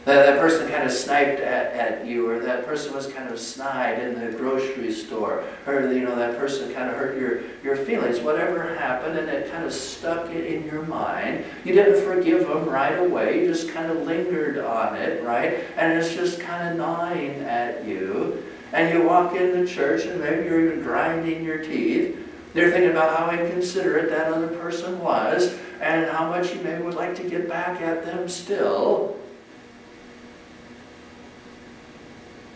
That, 0.05 0.27
that 0.27 0.39
person 0.39 0.69
kind 0.69 0.83
of 0.83 0.91
sniped 0.91 1.39
at, 1.39 1.73
at 1.73 2.05
you, 2.05 2.29
or 2.29 2.39
that 2.39 2.63
person 2.63 2.93
was 2.93 3.07
kind 3.07 3.27
of 3.27 3.39
snide 3.39 3.97
in 3.97 4.19
the 4.19 4.37
grocery 4.37 4.91
store, 4.93 5.43
or 5.65 5.91
you 5.91 6.01
know 6.01 6.15
that 6.15 6.37
person 6.37 6.71
kind 6.73 6.91
of 6.91 6.95
hurt 6.95 7.17
your, 7.17 7.41
your 7.63 7.75
feelings. 7.75 8.19
Whatever 8.19 8.75
happened, 8.75 9.17
and 9.17 9.27
it 9.27 9.51
kind 9.51 9.65
of 9.65 9.73
stuck 9.73 10.29
it 10.29 10.45
in 10.45 10.63
your 10.65 10.83
mind. 10.83 11.43
You 11.63 11.73
didn't 11.73 12.05
forgive 12.05 12.47
them 12.47 12.69
right 12.69 12.99
away. 12.99 13.41
You 13.41 13.47
just 13.47 13.69
kind 13.69 13.91
of 13.91 14.03
lingered 14.03 14.59
on 14.59 14.95
it, 14.95 15.23
right? 15.23 15.61
And 15.75 15.97
it's 15.97 16.13
just 16.13 16.39
kind 16.39 16.69
of 16.69 16.77
gnawing 16.77 17.39
at 17.41 17.83
you. 17.83 18.43
And 18.73 18.93
you 18.93 19.07
walk 19.07 19.35
into 19.35 19.65
church, 19.65 20.05
and 20.05 20.21
maybe 20.21 20.45
you're 20.45 20.67
even 20.67 20.83
grinding 20.83 21.43
your 21.43 21.63
teeth. 21.63 22.15
They're 22.53 22.69
thinking 22.69 22.91
about 22.91 23.17
how 23.17 23.31
inconsiderate 23.31 24.11
that 24.11 24.31
other 24.31 24.49
person 24.49 24.99
was, 24.99 25.57
and 25.81 26.11
how 26.11 26.29
much 26.29 26.53
you 26.53 26.61
maybe 26.61 26.83
would 26.83 26.93
like 26.93 27.15
to 27.15 27.23
get 27.27 27.49
back 27.49 27.81
at 27.81 28.05
them 28.05 28.29
still. 28.29 29.17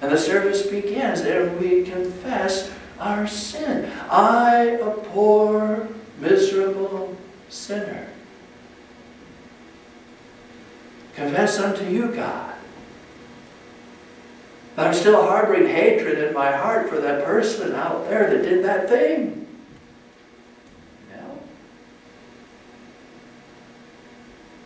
And 0.02 0.12
the 0.12 0.18
service 0.18 0.66
begins, 0.66 1.22
and 1.22 1.60
we 1.60 1.84
confess 1.84 2.72
our 3.00 3.28
sin. 3.28 3.92
I, 4.10 4.78
a 4.82 4.92
poor, 4.92 5.90
miserable 6.20 7.18
sinner, 7.50 8.08
confess 11.16 11.60
unto 11.60 11.84
you, 11.86 12.14
God. 12.14 12.56
I'm 14.78 14.94
still 14.94 15.22
harboring 15.22 15.68
hatred 15.68 16.20
in 16.20 16.34
my 16.34 16.52
heart 16.52 16.88
for 16.88 17.02
that 17.02 17.26
person 17.26 17.76
out 17.76 18.08
there 18.08 18.30
that 18.30 18.42
did 18.44 18.64
that 18.64 18.88
thing. 18.88 19.46
No. 21.12 21.40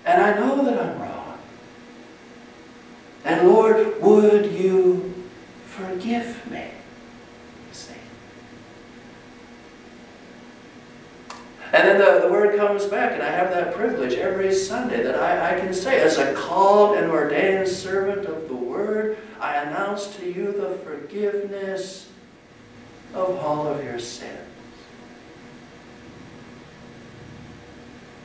And 0.05 0.21
I 0.21 0.39
know 0.39 0.63
that 0.65 0.79
I'm 0.79 1.01
wrong. 1.01 1.39
And 3.25 3.47
Lord, 3.47 3.99
would 4.03 4.51
you 4.51 5.13
forgive 5.65 6.49
me. 6.51 6.67
See? 7.71 7.93
And 11.71 11.87
then 11.87 11.97
the, 11.97 12.27
the 12.27 12.31
word 12.31 12.55
comes 12.55 12.85
back, 12.85 13.13
and 13.13 13.23
I 13.23 13.31
have 13.31 13.49
that 13.49 13.73
privilege 13.73 14.13
every 14.13 14.53
Sunday 14.53 15.01
that 15.01 15.15
I, 15.15 15.55
I 15.55 15.59
can 15.59 15.73
say, 15.73 16.01
as 16.01 16.19
a 16.19 16.35
called 16.35 16.97
and 16.97 17.09
ordained 17.09 17.67
servant 17.67 18.27
of 18.27 18.47
the 18.47 18.53
word, 18.53 19.17
I 19.39 19.57
announce 19.57 20.15
to 20.17 20.25
you 20.25 20.51
the 20.51 20.75
forgiveness 20.85 22.09
of 23.13 23.37
all 23.39 23.67
of 23.67 23.83
your 23.83 23.99
sins. 23.99 24.39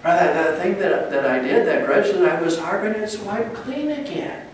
Right, 0.05 0.17
that, 0.17 0.35
that 0.35 0.48
thing 0.59 0.79
that, 0.79 1.11
that 1.11 1.25
I 1.25 1.39
did, 1.39 1.67
that 1.67 1.87
grudge 1.87 2.13
that 2.13 2.29
I 2.29 2.41
was 2.41 2.59
harboring, 2.59 2.95
it's 2.95 3.19
wiped 3.19 3.55
clean 3.55 3.91
again. 3.91 4.47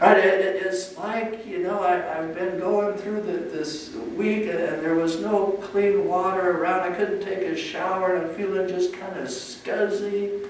Right, 0.00 0.16
it, 0.16 0.62
it's 0.64 0.96
like, 0.96 1.46
you 1.46 1.58
know, 1.58 1.82
I, 1.82 1.96
have 1.96 2.34
been 2.34 2.58
going 2.58 2.96
through 2.96 3.20
the, 3.20 3.32
this 3.32 3.94
week 4.16 4.48
and 4.48 4.82
there 4.82 4.94
was 4.94 5.20
no 5.20 5.58
clean 5.62 6.08
water 6.08 6.58
around. 6.58 6.90
I 6.90 6.96
couldn't 6.96 7.20
take 7.20 7.40
a 7.40 7.54
shower 7.54 8.16
and 8.16 8.26
I'm 8.26 8.34
feeling 8.34 8.66
just 8.66 8.94
kind 8.94 9.18
of 9.18 9.28
scuzzy. 9.28 10.48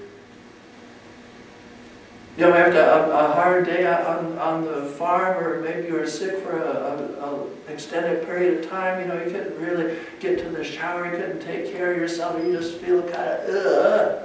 You 2.37 2.45
know, 2.47 2.53
after 2.53 2.79
a, 2.79 3.09
a 3.09 3.33
hard 3.33 3.65
day 3.65 3.85
on, 3.85 4.37
on 4.37 4.63
the 4.63 4.85
farm 4.85 5.43
or 5.43 5.61
maybe 5.61 5.87
you 5.87 5.93
were 5.93 6.07
sick 6.07 6.39
for 6.39 6.57
an 6.57 7.73
extended 7.73 8.25
period 8.25 8.63
of 8.63 8.69
time, 8.69 9.01
you 9.01 9.07
know, 9.07 9.21
you 9.21 9.29
couldn't 9.29 9.59
really 9.59 9.97
get 10.19 10.39
to 10.39 10.49
the 10.49 10.63
shower, 10.63 11.05
you 11.05 11.11
couldn't 11.11 11.41
take 11.41 11.73
care 11.73 11.91
of 11.91 11.97
yourself, 11.97 12.41
you 12.41 12.53
just 12.53 12.77
feel 12.77 13.01
kind 13.01 13.15
of, 13.15 13.49
ugh. 13.49 14.23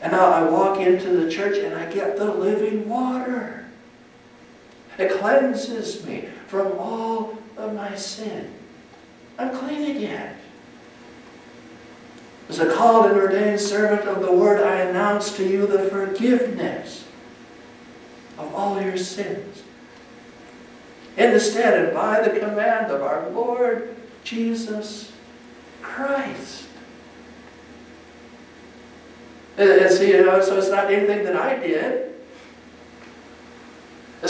And 0.00 0.12
now 0.12 0.30
I 0.30 0.42
walk 0.42 0.80
into 0.80 1.10
the 1.10 1.30
church 1.30 1.58
and 1.58 1.74
I 1.74 1.92
get 1.92 2.16
the 2.16 2.24
living 2.24 2.88
water. 2.88 3.66
It 4.98 5.12
cleanses 5.12 6.04
me 6.04 6.28
from 6.48 6.72
all 6.78 7.38
of 7.56 7.74
my 7.74 7.94
sin. 7.94 8.52
I'm 9.38 9.56
clean 9.56 9.96
again. 9.96 10.36
As 12.52 12.58
a 12.58 12.70
called 12.70 13.06
and 13.06 13.18
ordained 13.18 13.58
servant 13.58 14.06
of 14.06 14.20
the 14.20 14.30
word, 14.30 14.62
I 14.62 14.80
announce 14.80 15.34
to 15.38 15.42
you 15.42 15.66
the 15.66 15.88
forgiveness 15.88 17.02
of 18.36 18.54
all 18.54 18.78
your 18.78 18.98
sins. 18.98 19.62
In 21.16 21.32
the 21.32 21.40
stead 21.40 21.82
and 21.82 21.94
by 21.94 22.20
the 22.20 22.38
command 22.38 22.92
of 22.92 23.00
our 23.00 23.30
Lord 23.30 23.96
Jesus 24.22 25.12
Christ. 25.80 26.66
And, 29.56 29.90
see, 29.90 30.10
you 30.10 30.26
know, 30.26 30.42
so 30.42 30.58
it's 30.58 30.68
not 30.68 30.92
anything 30.92 31.24
that 31.24 31.36
I 31.36 31.56
did. 31.56 32.11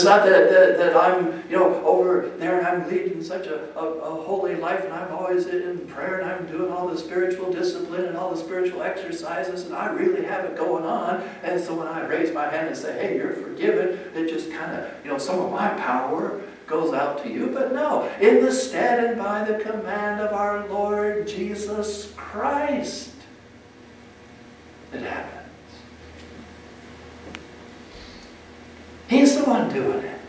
It's 0.03 0.09
not 0.09 0.25
that, 0.25 0.49
that, 0.49 0.77
that 0.79 0.97
I'm, 0.97 1.49
you 1.49 1.57
know, 1.57 1.81
over 1.85 2.27
there 2.37 2.57
and 2.57 2.67
I'm 2.67 2.89
leading 2.89 3.23
such 3.23 3.47
a, 3.47 3.73
a, 3.79 3.85
a, 3.85 4.23
holy 4.23 4.53
life 4.55 4.83
and 4.83 4.91
I'm 4.91 5.13
always 5.13 5.47
in 5.47 5.87
prayer 5.87 6.19
and 6.19 6.29
I'm 6.29 6.45
doing 6.45 6.73
all 6.73 6.89
the 6.89 6.97
spiritual 6.97 7.53
discipline 7.53 8.03
and 8.03 8.17
all 8.17 8.29
the 8.29 8.35
spiritual 8.35 8.83
exercises 8.83 9.65
and 9.65 9.73
I 9.73 9.93
really 9.93 10.25
have 10.25 10.43
it 10.43 10.57
going 10.57 10.83
on. 10.83 11.21
And 11.41 11.63
so 11.63 11.73
when 11.75 11.87
I 11.87 12.05
raise 12.05 12.33
my 12.33 12.49
hand 12.49 12.67
and 12.67 12.75
say, 12.75 12.99
hey, 12.99 13.15
you're 13.15 13.31
forgiven, 13.31 13.97
it 14.13 14.27
just 14.27 14.51
kind 14.51 14.75
of, 14.75 14.91
you 15.05 15.09
know, 15.09 15.17
some 15.17 15.39
of 15.39 15.49
my 15.49 15.69
power 15.69 16.41
goes 16.67 16.93
out 16.93 17.23
to 17.23 17.31
you. 17.31 17.47
But 17.53 17.71
no, 17.71 18.11
in 18.19 18.43
the 18.43 18.51
stead 18.51 19.05
and 19.05 19.17
by 19.17 19.45
the 19.45 19.63
command 19.63 20.19
of 20.19 20.33
our 20.33 20.67
Lord 20.67 21.29
Jesus 21.29 22.11
Christ, 22.17 23.13
it 24.91 25.03
happens. 25.03 25.32
Doing 29.53 30.03
it. 30.03 30.19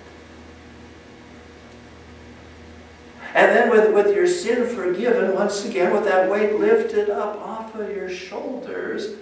And 3.35 3.50
then 3.50 3.71
with, 3.71 3.93
with 3.93 4.14
your 4.14 4.26
sin 4.26 4.66
forgiven, 4.66 5.35
once 5.35 5.64
again, 5.64 5.93
with 5.93 6.04
that 6.04 6.31
weight 6.31 6.54
lifted 6.54 7.11
up 7.11 7.37
off 7.37 7.75
of 7.75 7.90
your 7.90 8.09
shoulders, 8.09 9.16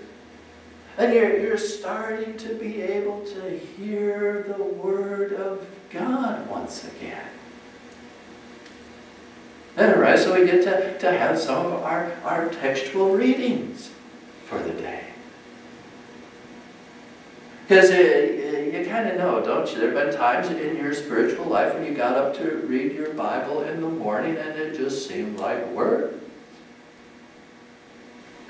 and 0.99 1.14
you're, 1.14 1.38
you're 1.38 1.59
starting 1.59 2.37
to 2.37 2.54
be 2.54 2.82
able 2.82 3.25
to 3.25 3.59
hear 3.59 4.44
the 4.49 4.62
Word 4.62 5.32
of 5.32 5.66
God 5.90 6.49
once 6.49 6.85
again. 6.85 7.25
All 9.78 9.94
right, 9.94 10.18
so 10.18 10.38
we 10.38 10.44
get 10.47 10.64
to, 10.64 10.99
to 10.99 11.11
have 11.11 11.38
some 11.38 11.64
of 11.66 11.82
our, 11.82 12.12
our 12.25 12.50
textual 12.50 13.16
readings 13.16 13.90
for 14.44 14.59
the 14.59 14.73
day. 14.73 15.01
Because 17.73 17.91
uh, 17.91 17.95
you 18.71 18.85
kind 18.87 19.09
of 19.09 19.17
know, 19.17 19.43
don't 19.43 19.67
you? 19.73 19.79
There 19.79 19.95
have 19.95 20.11
been 20.11 20.14
times 20.14 20.50
in 20.50 20.76
your 20.76 20.93
spiritual 20.93 21.47
life 21.47 21.73
when 21.73 21.87
you 21.87 21.95
got 21.95 22.19
up 22.19 22.37
to 22.37 22.57
read 22.67 22.93
your 22.93 23.14
Bible 23.14 23.62
in 23.62 23.81
the 23.81 23.88
morning 23.88 24.37
and 24.37 24.59
it 24.59 24.76
just 24.76 25.09
seemed 25.09 25.38
like 25.38 25.67
work. 25.69 26.12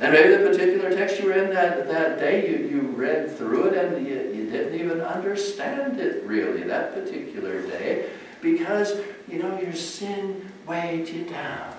And 0.00 0.12
maybe 0.12 0.31
the 0.31 0.50
particular 0.50 0.91
text 0.91 1.21
you 1.21 1.26
were 1.26 1.35
in 1.35 1.50
that, 1.50 1.87
that 1.87 2.19
day, 2.19 2.50
you, 2.50 2.67
you 2.67 2.81
read 2.81 3.31
through 3.38 3.67
it 3.67 3.95
and 3.95 4.05
you, 4.05 4.14
you 4.14 4.50
didn't 4.50 4.75
even 4.75 5.00
understand 5.00 6.00
it 6.00 6.25
really 6.25 6.64
that 6.64 6.93
particular 6.93 7.62
day 7.62 8.11
because, 8.41 8.97
you 9.29 9.41
know, 9.41 9.57
your 9.61 9.73
sin 9.73 10.50
weighed 10.67 11.09
you 11.09 11.26
down. 11.26 11.72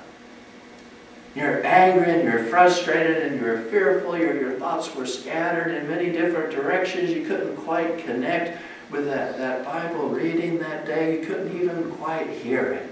You're 1.35 1.65
angry 1.65 2.11
and 2.11 2.23
you're 2.23 2.45
frustrated 2.45 3.23
and 3.23 3.41
you're 3.41 3.61
fearful. 3.63 4.17
Your, 4.17 4.39
your 4.39 4.59
thoughts 4.59 4.93
were 4.95 5.07
scattered 5.07 5.73
in 5.73 5.87
many 5.87 6.11
different 6.11 6.51
directions. 6.51 7.09
You 7.09 7.25
couldn't 7.25 7.55
quite 7.57 8.05
connect 8.05 8.61
with 8.91 9.05
that, 9.05 9.37
that 9.39 9.65
Bible 9.65 10.09
reading 10.09 10.59
that 10.59 10.85
day. 10.85 11.19
You 11.19 11.25
couldn't 11.25 11.59
even 11.59 11.91
quite 11.93 12.29
hear 12.29 12.73
it. 12.73 12.89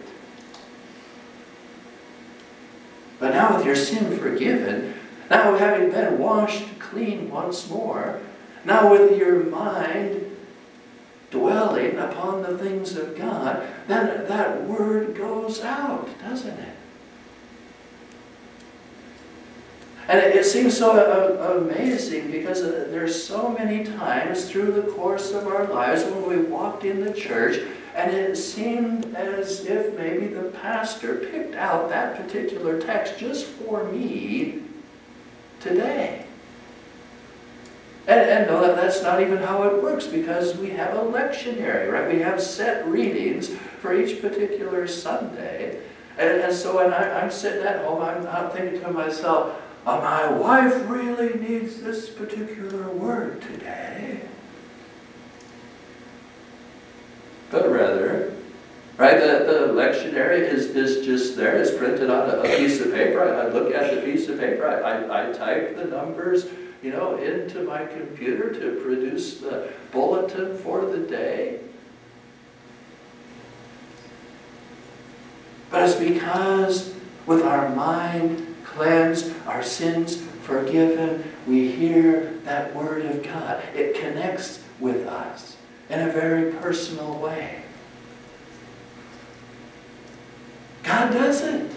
But 3.19 3.35
now, 3.35 3.55
with 3.55 3.65
your 3.67 3.75
sin 3.75 4.17
forgiven, 4.17 4.95
now 5.29 5.55
having 5.55 5.91
been 5.91 6.17
washed 6.17 6.79
clean 6.79 7.29
once 7.29 7.69
more, 7.69 8.19
now 8.65 8.91
with 8.91 9.15
your 9.15 9.43
mind 9.43 10.35
dwelling 11.29 11.97
upon 11.99 12.41
the 12.41 12.57
things 12.57 12.97
of 12.97 13.15
God, 13.15 13.67
then 13.87 14.27
that 14.27 14.63
word 14.63 15.15
goes 15.15 15.61
out, 15.61 16.09
doesn't 16.19 16.57
it? 16.57 16.75
And 20.07 20.19
it, 20.19 20.35
it 20.35 20.45
seems 20.45 20.77
so 20.77 20.91
uh, 20.91 21.59
amazing 21.59 22.31
because 22.31 22.61
uh, 22.61 22.87
there's 22.89 23.21
so 23.21 23.49
many 23.49 23.83
times 23.83 24.49
through 24.49 24.71
the 24.71 24.91
course 24.93 25.31
of 25.31 25.47
our 25.47 25.65
lives 25.67 26.03
when 26.03 26.27
we 26.27 26.37
walked 26.37 26.85
in 26.85 27.03
the 27.03 27.13
church 27.13 27.59
and 27.95 28.11
it 28.13 28.35
seemed 28.37 29.15
as 29.15 29.65
if 29.65 29.97
maybe 29.97 30.27
the 30.27 30.49
pastor 30.61 31.15
picked 31.15 31.55
out 31.55 31.89
that 31.89 32.15
particular 32.15 32.79
text 32.79 33.17
just 33.17 33.45
for 33.45 33.83
me 33.85 34.61
today. 35.59 36.25
And, 38.07 38.19
and 38.19 38.47
no, 38.47 38.61
that, 38.61 38.77
that's 38.77 39.03
not 39.03 39.21
even 39.21 39.37
how 39.37 39.63
it 39.63 39.83
works 39.83 40.07
because 40.07 40.57
we 40.57 40.69
have 40.71 40.95
a 40.95 41.01
lectionary, 41.01 41.91
right? 41.91 42.11
We 42.11 42.19
have 42.21 42.41
set 42.41 42.87
readings 42.87 43.49
for 43.79 43.93
each 43.93 44.21
particular 44.21 44.87
Sunday. 44.87 45.81
And, 46.17 46.41
and 46.41 46.53
so 46.53 46.77
when 46.77 46.93
I, 46.93 47.21
I'm 47.21 47.29
sitting 47.29 47.63
at 47.63 47.85
home, 47.85 48.01
I'm, 48.01 48.25
I'm 48.27 48.49
thinking 48.51 48.81
to 48.81 48.91
myself, 48.91 49.49
uh, 49.49 49.70
my 49.85 50.31
wife 50.31 50.89
really 50.89 51.33
needs 51.39 51.81
this 51.81 52.09
particular 52.09 52.89
word 52.89 53.41
today. 53.41 54.21
But 57.49 57.69
rather, 57.69 58.33
right, 58.97 59.19
the, 59.19 59.43
the 59.45 59.73
lectionary 59.73 60.41
is, 60.41 60.67
is 60.67 61.05
just 61.05 61.35
there. 61.35 61.57
It's 61.57 61.75
printed 61.75 62.09
on 62.09 62.29
a, 62.29 62.39
a 62.39 62.57
piece 62.57 62.79
of 62.79 62.93
paper. 62.93 63.21
I, 63.21 63.47
I, 63.47 63.47
look 63.49 63.73
at 63.73 63.93
the 63.93 64.01
piece 64.01 64.29
of 64.29 64.39
paper. 64.39 64.67
I, 64.67 64.79
I, 64.79 65.29
I 65.29 65.33
type 65.33 65.75
the 65.75 65.85
numbers, 65.85 66.45
you 66.81 66.91
know, 66.91 67.17
into 67.17 67.63
my 67.63 67.85
computer 67.85 68.53
to 68.53 68.81
produce 68.81 69.39
the 69.39 69.69
bulletin 69.91 70.57
for 70.59 70.85
the 70.85 70.99
day. 70.99 71.59
But 75.71 75.89
it's 75.89 75.99
because 75.99 76.93
with 77.25 77.43
our 77.43 77.69
mind 77.69 78.50
cleansed, 78.73 79.33
our 79.45 79.63
sins 79.63 80.21
forgiven, 80.43 81.23
we 81.47 81.71
hear 81.71 82.33
that 82.43 82.75
word 82.75 83.05
of 83.05 83.23
God. 83.23 83.63
It 83.75 83.95
connects 83.95 84.63
with 84.79 85.07
us 85.07 85.57
in 85.89 85.99
a 85.99 86.11
very 86.11 86.51
personal 86.53 87.17
way. 87.19 87.63
God 90.83 91.13
does 91.13 91.41
it. 91.41 91.71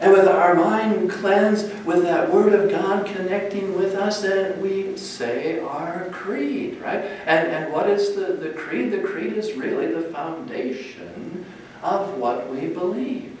And 0.00 0.10
with 0.10 0.26
our 0.26 0.56
mind 0.56 1.10
cleansed, 1.12 1.84
with 1.84 2.02
that 2.02 2.32
Word 2.32 2.54
of 2.54 2.68
God 2.68 3.06
connecting 3.06 3.78
with 3.78 3.94
us, 3.94 4.22
then 4.22 4.60
we 4.60 4.96
say 4.96 5.60
our 5.60 6.08
creed, 6.10 6.80
right? 6.80 7.04
And, 7.24 7.48
and 7.52 7.72
what 7.72 7.88
is 7.88 8.16
the, 8.16 8.32
the 8.32 8.50
creed? 8.50 8.90
The 8.90 8.98
creed 8.98 9.34
is 9.34 9.52
really 9.52 9.86
the 9.86 10.02
foundation 10.02 11.46
of 11.82 12.16
what 12.18 12.48
we 12.50 12.68
believe. 12.68 13.36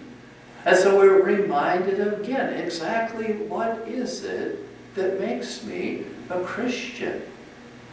And 0.64 0.76
so 0.76 0.96
we're 0.96 1.22
reminded 1.22 2.00
again 2.00 2.54
exactly 2.54 3.32
what 3.32 3.88
is 3.88 4.24
it 4.24 4.58
that 4.94 5.20
makes 5.20 5.64
me 5.64 6.04
a 6.30 6.40
Christian? 6.40 7.22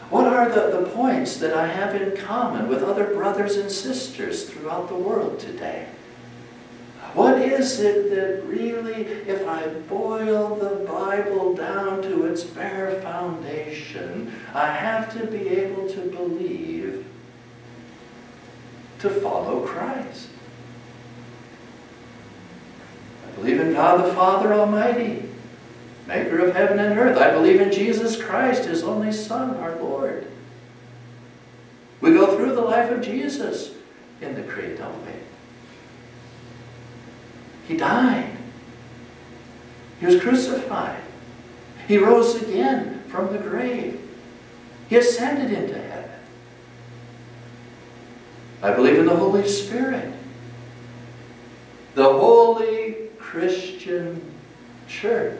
What 0.10 0.28
are 0.28 0.50
the, 0.50 0.80
the 0.80 0.90
points 0.90 1.38
that 1.38 1.54
I 1.56 1.68
have 1.68 2.00
in 2.00 2.18
common 2.18 2.68
with 2.68 2.84
other 2.84 3.14
brothers 3.14 3.58
and 3.58 3.72
sisters 3.72 4.50
throughout 4.50 4.88
the 4.88 4.96
world 4.96 5.40
today? 5.40 5.88
What 7.14 7.42
is 7.42 7.80
it 7.80 8.12
that 8.12 8.46
really, 8.46 9.04
if 9.04 9.48
I 9.48 9.68
boil 9.68 10.56
the 10.56 10.86
Bible 10.86 11.56
down 11.56 12.04
to 12.04 12.26
its 12.28 12.44
bare 12.44 13.02
foundation, 13.02 14.32
I 14.54 14.68
have 14.68 15.12
to 15.20 15.26
be 15.26 15.50
able 15.50 15.90
to 15.90 16.02
believe 16.02 17.06
to 19.00 19.10
follow 19.10 19.66
Christ? 19.66 20.28
I 23.28 23.29
believe 23.40 23.60
in 23.60 23.74
God 23.74 24.06
the 24.06 24.14
Father 24.14 24.54
Almighty, 24.54 25.24
maker 26.08 26.40
of 26.40 26.56
heaven 26.56 26.80
and 26.80 26.98
earth. 26.98 27.18
I 27.18 27.32
believe 27.32 27.62
in 27.62 27.72
Jesus 27.72 28.22
Christ, 28.22 28.66
his 28.66 28.84
only 28.84 29.12
Son, 29.12 29.56
our 29.58 29.76
Lord. 29.78 30.28
We 32.02 32.12
go 32.12 32.36
through 32.36 32.56
the 32.56 32.62
life 32.62 32.92
of 32.92 33.02
Jesus 33.02 33.72
in 34.22 34.36
the 34.36 34.44
Creed, 34.44 34.78
don't 34.78 35.06
we? 35.06 35.12
He 37.68 37.78
died. 37.78 38.36
He 40.00 40.06
was 40.06 40.20
crucified. 40.20 41.02
He 41.88 41.98
rose 41.98 42.42
again 42.42 43.04
from 43.08 43.32
the 43.34 43.40
grave. 43.40 44.00
He 44.88 44.96
ascended 44.96 45.52
into 45.52 45.78
heaven. 45.78 46.12
I 48.62 48.72
believe 48.72 48.98
in 48.98 49.06
the 49.06 49.16
Holy 49.16 49.48
Spirit. 49.48 50.14
The 51.96 52.04
Holy 52.04 52.96
Christian 53.30 54.20
church. 54.88 55.38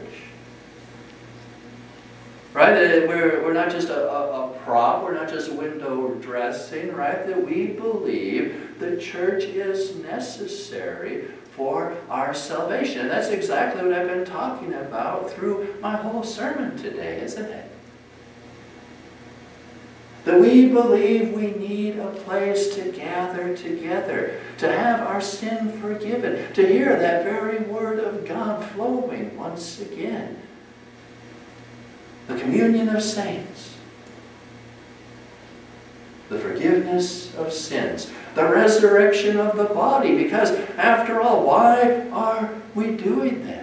Right? 2.52 3.08
We're, 3.08 3.42
we're 3.42 3.52
not 3.52 3.70
just 3.70 3.88
a, 3.88 4.08
a, 4.08 4.46
a, 4.46 4.58
prop, 4.60 5.02
we're 5.02 5.14
not 5.14 5.28
just 5.28 5.52
window 5.52 6.14
dressing, 6.16 6.92
right? 6.94 7.26
That 7.26 7.44
we 7.44 7.66
believe 7.68 8.78
the 8.78 8.96
church 8.96 9.42
is 9.42 9.96
necessary 9.96 11.26
for 11.56 11.96
our 12.08 12.32
salvation. 12.32 13.00
And 13.00 13.10
that's 13.10 13.28
exactly 13.28 13.82
what 13.82 13.92
I've 13.92 14.06
been 14.06 14.24
talking 14.24 14.72
about 14.74 15.32
through 15.32 15.76
my 15.80 15.96
whole 15.96 16.22
sermon 16.22 16.76
today, 16.76 17.20
isn't 17.22 17.44
it? 17.44 17.70
That 20.24 20.40
we 20.40 20.68
believe 20.68 21.32
we 21.32 21.52
need 21.52 21.98
a 21.98 22.10
place 22.10 22.74
to 22.74 22.92
gather 22.92 23.56
together, 23.56 24.38
to 24.58 24.70
have 24.70 25.00
our 25.00 25.20
sin 25.20 25.72
forgiven, 25.80 26.52
to 26.52 26.66
hear 26.66 26.98
that 26.98 27.24
very 27.24 27.60
word 27.60 27.98
of 27.98 28.26
God 28.26 28.64
flowing 28.70 29.36
once 29.36 29.80
again. 29.80 30.36
the 32.30 32.40
communion 32.40 32.88
of 32.88 33.02
saints, 33.02 33.74
the 36.28 36.38
forgiveness 36.38 37.34
of 37.34 37.52
sins, 37.52 38.10
the 38.34 38.44
resurrection 38.46 39.36
of 39.36 39.56
the 39.56 39.64
body. 39.64 40.16
Because, 40.16 40.52
after 40.76 41.20
all, 41.20 41.44
why 41.44 42.08
are 42.10 42.50
we 42.74 42.92
doing 42.96 43.44
this? 43.44 43.59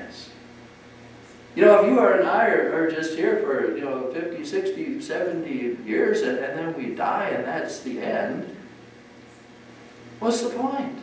You 1.58 1.66
know, 1.66 1.82
if 1.82 1.90
you 1.90 1.98
or 1.98 2.14
and 2.14 2.30
I 2.30 2.50
are, 2.50 2.84
are 2.84 2.92
just 2.92 3.16
here 3.16 3.40
for, 3.40 3.76
you 3.76 3.84
know, 3.84 4.12
50, 4.12 4.46
60, 4.46 5.02
70 5.02 5.50
years 5.88 6.22
and, 6.22 6.38
and 6.38 6.56
then 6.56 6.78
we 6.78 6.94
die 6.94 7.30
and 7.30 7.44
that's 7.46 7.80
the 7.80 8.00
end, 8.00 8.56
what's 10.20 10.44
the 10.44 10.50
point? 10.50 11.00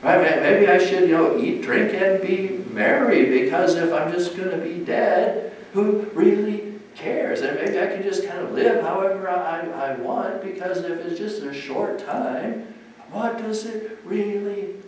Right? 0.00 0.40
Maybe 0.40 0.66
I 0.66 0.78
should, 0.78 1.10
you 1.10 1.14
know, 1.14 1.38
eat, 1.38 1.60
drink, 1.60 1.92
and 1.92 2.22
be 2.22 2.64
merry 2.72 3.42
because 3.42 3.74
if 3.74 3.92
I'm 3.92 4.10
just 4.10 4.34
going 4.34 4.48
to 4.48 4.56
be 4.56 4.82
dead, 4.82 5.52
who 5.74 6.08
really 6.14 6.80
cares? 6.94 7.42
And 7.42 7.54
maybe 7.56 7.78
I 7.78 7.88
can 7.88 8.02
just 8.02 8.26
kind 8.26 8.38
of 8.38 8.52
live 8.52 8.82
however 8.82 9.28
I, 9.28 9.60
I 9.68 9.94
want 9.96 10.42
because 10.42 10.78
if 10.78 11.04
it's 11.04 11.18
just 11.18 11.42
a 11.42 11.52
short 11.52 11.98
time, 11.98 12.72
what 13.10 13.36
does 13.36 13.66
it 13.66 13.98
really 14.06 14.79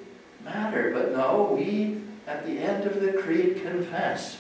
matter? 0.44 0.90
But 0.92 1.12
no, 1.12 1.54
we 1.56 2.00
at 2.26 2.46
the 2.46 2.58
end 2.58 2.84
of 2.84 3.00
the 3.00 3.12
creed 3.12 3.62
confess. 3.62 4.38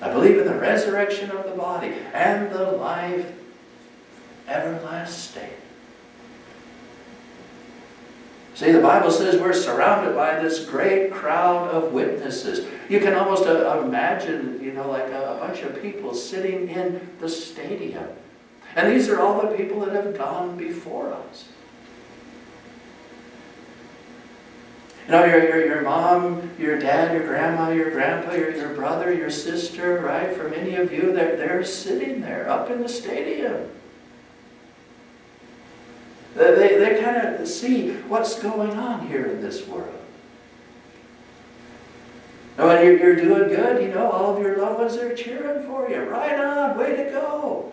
I 0.00 0.12
believe 0.12 0.38
in 0.38 0.46
the 0.46 0.58
resurrection 0.58 1.30
of 1.30 1.44
the 1.44 1.56
body 1.56 1.94
and 2.12 2.50
the 2.50 2.72
life 2.72 3.32
everlasting. 4.48 5.50
See, 8.54 8.72
the 8.72 8.80
Bible 8.80 9.10
says 9.10 9.38
we're 9.38 9.52
surrounded 9.52 10.14
by 10.14 10.40
this 10.40 10.64
great 10.64 11.12
crowd 11.12 11.68
of 11.68 11.92
witnesses. 11.92 12.66
You 12.88 13.00
can 13.00 13.12
almost 13.12 13.46
uh, 13.46 13.82
imagine, 13.84 14.58
you 14.62 14.72
know, 14.72 14.88
like 14.88 15.08
a, 15.08 15.34
a 15.34 15.46
bunch 15.46 15.60
of 15.60 15.80
people 15.82 16.14
sitting 16.14 16.68
in 16.70 17.06
the 17.20 17.28
stadium. 17.28 18.08
And 18.74 18.90
these 18.90 19.10
are 19.10 19.20
all 19.20 19.42
the 19.42 19.54
people 19.56 19.80
that 19.80 19.92
have 19.94 20.16
gone 20.16 20.56
before 20.56 21.12
us. 21.12 21.48
You 25.06 25.12
know, 25.12 25.24
your, 25.24 25.48
your, 25.48 25.66
your 25.66 25.82
mom, 25.82 26.50
your 26.58 26.80
dad, 26.80 27.12
your 27.12 27.28
grandma, 27.28 27.70
your 27.70 27.92
grandpa, 27.92 28.32
your, 28.32 28.50
your 28.50 28.74
brother, 28.74 29.14
your 29.14 29.30
sister, 29.30 30.00
right? 30.00 30.36
For 30.36 30.48
many 30.48 30.74
of 30.74 30.92
you, 30.92 31.12
they're, 31.12 31.36
they're 31.36 31.64
sitting 31.64 32.20
there 32.20 32.50
up 32.50 32.70
in 32.70 32.82
the 32.82 32.88
stadium. 32.88 33.70
They, 36.34 36.76
they 36.76 37.00
kind 37.00 37.16
of 37.18 37.46
see 37.46 37.92
what's 38.08 38.42
going 38.42 38.72
on 38.72 39.06
here 39.06 39.26
in 39.26 39.40
this 39.40 39.64
world. 39.68 39.94
And 42.58 42.66
when 42.66 42.84
you're, 42.84 42.98
you're 42.98 43.16
doing 43.16 43.48
good, 43.48 43.82
you 43.82 43.94
know, 43.94 44.10
all 44.10 44.36
of 44.36 44.42
your 44.42 44.58
loved 44.58 44.80
ones 44.80 44.96
are 44.96 45.14
cheering 45.14 45.66
for 45.68 45.88
you. 45.88 46.00
Right 46.00 46.38
on, 46.38 46.76
way 46.76 46.96
to 46.96 47.04
go. 47.10 47.72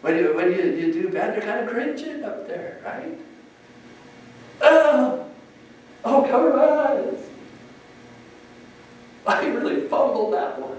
When 0.00 0.16
you, 0.16 0.34
when 0.34 0.50
you, 0.50 0.62
you 0.62 0.92
do 0.92 1.10
bad, 1.10 1.34
they're 1.34 1.42
kind 1.42 1.60
of 1.60 1.70
cringing 1.70 2.24
up 2.24 2.48
there, 2.48 2.80
right? 2.84 3.18
Oh, 6.04 6.26
cover 6.28 6.56
my 6.56 6.64
eyes. 6.64 7.24
I 9.26 9.46
really 9.46 9.88
fumbled 9.88 10.32
that 10.32 10.60
one. 10.60 10.78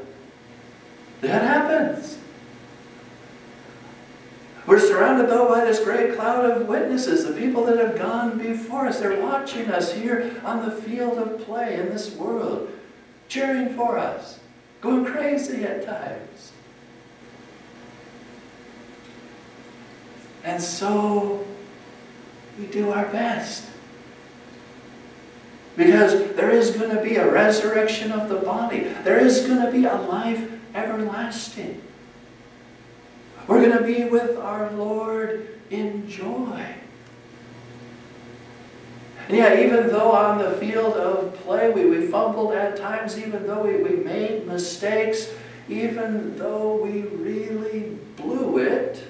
That 1.21 1.43
happens. 1.43 2.17
We're 4.65 4.79
surrounded, 4.79 5.29
though, 5.29 5.47
by 5.47 5.65
this 5.65 5.83
great 5.83 6.15
cloud 6.15 6.45
of 6.45 6.67
witnesses, 6.67 7.25
the 7.25 7.33
people 7.33 7.65
that 7.65 7.77
have 7.77 7.97
gone 7.97 8.37
before 8.37 8.87
us. 8.87 8.99
They're 8.99 9.19
watching 9.19 9.69
us 9.69 9.93
here 9.93 10.39
on 10.43 10.63
the 10.63 10.71
field 10.71 11.17
of 11.17 11.41
play 11.41 11.79
in 11.79 11.89
this 11.89 12.15
world, 12.15 12.69
cheering 13.27 13.75
for 13.75 13.97
us, 13.97 14.39
going 14.79 15.05
crazy 15.05 15.63
at 15.63 15.85
times. 15.85 16.51
And 20.43 20.61
so 20.61 21.45
we 22.57 22.67
do 22.67 22.91
our 22.91 23.05
best. 23.05 23.65
Because 25.79 26.33
there 26.33 26.49
is 26.49 26.71
going 26.71 26.93
to 26.93 27.01
be 27.01 27.15
a 27.15 27.31
resurrection 27.31 28.11
of 28.11 28.27
the 28.27 28.35
body. 28.35 28.81
There 29.05 29.17
is 29.17 29.47
going 29.47 29.65
to 29.65 29.71
be 29.71 29.85
a 29.85 29.95
life 29.95 30.51
everlasting. 30.75 31.81
We're 33.47 33.65
going 33.65 33.77
to 33.77 33.85
be 33.85 34.03
with 34.03 34.37
our 34.37 34.69
Lord 34.71 35.57
in 35.69 36.09
joy. 36.09 36.65
And 39.29 39.37
yet, 39.37 39.57
even 39.59 39.87
though 39.87 40.11
on 40.11 40.39
the 40.39 40.51
field 40.57 40.97
of 40.97 41.33
play 41.35 41.71
we, 41.71 41.85
we 41.85 42.07
fumbled 42.07 42.51
at 42.51 42.75
times, 42.75 43.17
even 43.17 43.47
though 43.47 43.63
we, 43.63 43.81
we 43.81 44.03
made 44.03 44.45
mistakes, 44.45 45.29
even 45.69 46.37
though 46.37 46.75
we 46.75 47.03
really 47.03 47.97
blew 48.17 48.57
it, 48.57 49.01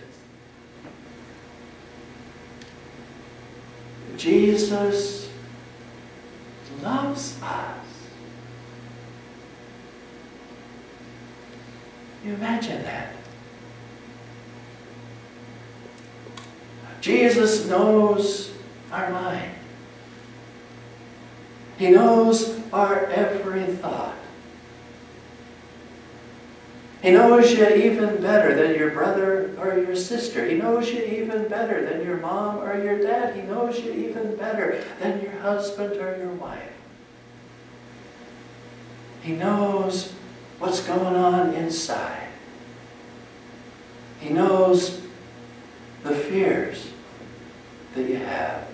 Jesus 4.18 5.19
loves 6.84 7.42
us. 7.42 7.86
You 12.24 12.34
imagine 12.34 12.84
that. 12.84 13.14
Jesus 17.02 17.66
knows 17.68 18.52
our 18.92 19.10
mind. 19.10 19.52
He 21.78 21.92
knows 21.92 22.60
our 22.74 23.06
every 23.06 23.64
thought. 23.76 24.16
He 27.02 27.12
knows 27.12 27.54
you 27.54 27.66
even 27.66 28.22
better 28.22 28.54
than 28.54 28.78
your 28.78 28.92
brother 28.92 29.56
or 29.58 29.78
your 29.78 29.96
sister. 29.96 30.46
He 30.46 30.56
knows 30.56 30.90
you 30.90 31.02
even 31.02 31.48
better 31.48 31.86
than 31.86 32.06
your 32.06 32.18
mom 32.18 32.58
or 32.58 32.84
your 32.84 33.02
dad. 33.02 33.36
He 33.36 33.42
knows 33.44 33.80
you 33.80 33.94
even 33.94 34.36
better 34.36 34.84
than 35.00 35.22
your 35.22 35.32
husband 35.32 35.96
or 35.96 36.18
your 36.18 36.34
wife. 36.34 36.74
He 39.22 39.32
knows 39.32 40.14
what's 40.60 40.82
going 40.82 41.16
on 41.16 41.54
inside. 41.54 42.28
He 44.20 44.30
knows 44.30 45.02
the 46.04 46.14
fears 46.14 46.90
that 47.96 48.10
you 48.10 48.18
have. 48.18 48.68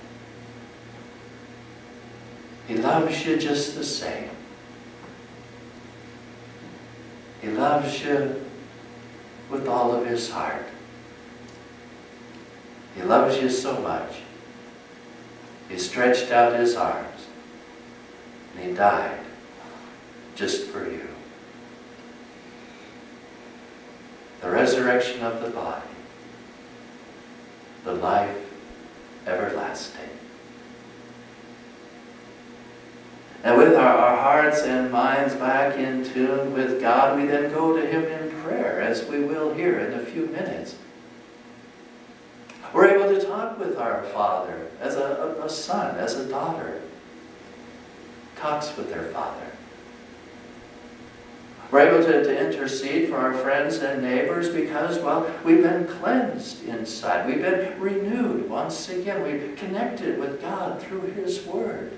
He 2.67 2.75
loves 2.77 3.23
you 3.25 3.37
just 3.37 3.75
the 3.75 3.83
same. 3.83 4.29
He 7.45 7.51
loves 7.51 8.03
you 8.03 8.43
with 9.51 9.67
all 9.67 9.93
of 9.93 10.07
his 10.07 10.31
heart. 10.31 10.65
He 12.95 13.03
loves 13.03 13.37
you 13.37 13.51
so 13.51 13.79
much. 13.81 14.21
He 15.69 15.77
stretched 15.77 16.31
out 16.31 16.59
his 16.59 16.75
arms 16.75 17.27
and 18.55 18.65
he 18.65 18.73
died 18.73 19.19
just 20.33 20.69
for 20.69 20.89
you. 20.89 21.07
The 24.41 24.49
resurrection 24.49 25.21
of 25.21 25.43
the 25.43 25.51
body, 25.51 25.85
the 27.83 27.93
life 27.93 28.37
everlasting. 29.27 30.09
And 33.43 33.55
with 33.55 33.75
our, 33.75 33.95
our 33.95 34.14
hearts 34.25 34.63
and 34.63 34.91
minds 34.91 35.35
back 35.35 35.77
in 35.77 36.03
tune 36.03 36.51
with 36.51 36.81
God, 36.81 37.15
we 37.15 37.27
then 37.27 37.53
go 37.53 37.79
to 37.79 37.85
Him 37.85 38.03
in 38.05 38.31
prayer, 38.41 38.81
as 38.81 39.05
we 39.05 39.19
will 39.19 39.53
here 39.53 39.77
in 39.77 39.93
a 39.93 40.03
few 40.03 40.25
minutes. 40.25 40.75
We're 42.73 42.87
able 42.87 43.13
to 43.13 43.23
talk 43.23 43.59
with 43.59 43.77
our 43.77 44.01
Father 44.05 44.67
as 44.81 44.95
a, 44.95 45.35
a, 45.43 45.47
son, 45.47 45.99
as 45.99 46.15
a 46.15 46.27
daughter 46.27 46.81
talks 48.35 48.75
with 48.75 48.89
their 48.89 49.03
Father. 49.11 49.45
We're 51.69 51.87
able 51.87 52.03
to, 52.03 52.23
to 52.23 52.47
intercede 52.47 53.09
for 53.09 53.17
our 53.17 53.35
friends 53.35 53.77
and 53.77 54.01
neighbors 54.01 54.49
because, 54.49 54.97
well, 55.03 55.31
we've 55.43 55.61
been 55.61 55.85
cleansed 55.85 56.67
inside. 56.67 57.27
We've 57.27 57.43
been 57.43 57.79
renewed 57.79 58.49
once 58.49 58.89
again. 58.89 59.21
We've 59.21 59.55
connected 59.55 60.19
with 60.19 60.41
God 60.41 60.81
through 60.81 61.11
His 61.11 61.45
Word. 61.45 61.95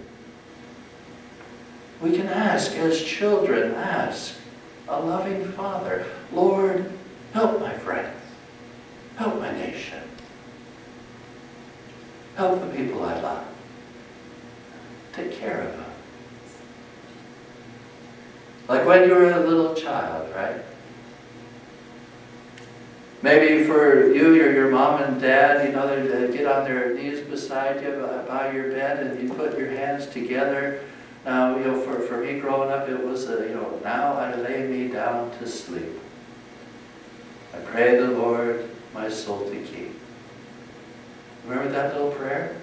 We 2.01 2.11
can 2.11 2.27
ask, 2.27 2.73
as 2.73 3.03
children 3.03 3.73
ask, 3.73 4.35
a 4.87 4.99
loving 4.99 5.45
Father, 5.53 6.05
Lord, 6.31 6.91
help 7.33 7.59
my 7.59 7.73
friends. 7.73 8.15
Help 9.15 9.39
my 9.39 9.51
nation. 9.51 10.01
Help 12.35 12.61
the 12.61 12.77
people 12.77 13.03
I 13.03 13.19
love. 13.19 13.47
Take 15.13 15.33
care 15.33 15.61
of 15.61 15.71
them. 15.71 15.85
Like 18.67 18.85
when 18.85 19.07
you 19.07 19.15
were 19.15 19.31
a 19.31 19.39
little 19.39 19.73
child, 19.73 20.31
right? 20.35 20.61
Maybe 23.23 23.63
for 23.63 24.13
you, 24.13 24.35
your, 24.35 24.53
your 24.53 24.69
mom 24.69 25.01
and 25.01 25.19
dad, 25.19 25.67
you 25.67 25.73
know, 25.73 25.87
they 25.87 26.31
get 26.31 26.45
on 26.45 26.65
their 26.65 26.93
knees 26.93 27.21
beside 27.21 27.81
you 27.81 28.07
by 28.27 28.51
your 28.51 28.71
bed 28.71 29.05
and 29.05 29.21
you 29.21 29.33
put 29.33 29.57
your 29.57 29.71
hands 29.71 30.05
together 30.07 30.81
Uh, 31.27 31.57
you 31.57 31.65
know, 31.65 31.81
for, 31.81 31.99
for 31.99 32.23
me 32.23 32.39
growing 32.39 32.71
up, 32.71 32.87
it 32.87 33.05
was, 33.05 33.27
uh, 33.27 33.41
you 33.41 33.53
know, 33.53 33.81
now 33.83 34.13
I 34.13 34.33
lay 34.35 34.65
me 34.65 34.87
down 34.87 35.29
to 35.39 35.45
sleep. 35.45 35.99
I 37.53 37.57
pray 37.57 37.97
the 37.97 38.07
Lord 38.07 38.69
my 38.93 39.09
soul 39.09 39.49
to 39.49 39.61
keep. 39.61 39.91
Remember 41.45 41.69
that 41.69 41.93
little 41.93 42.11
prayer? 42.11 42.55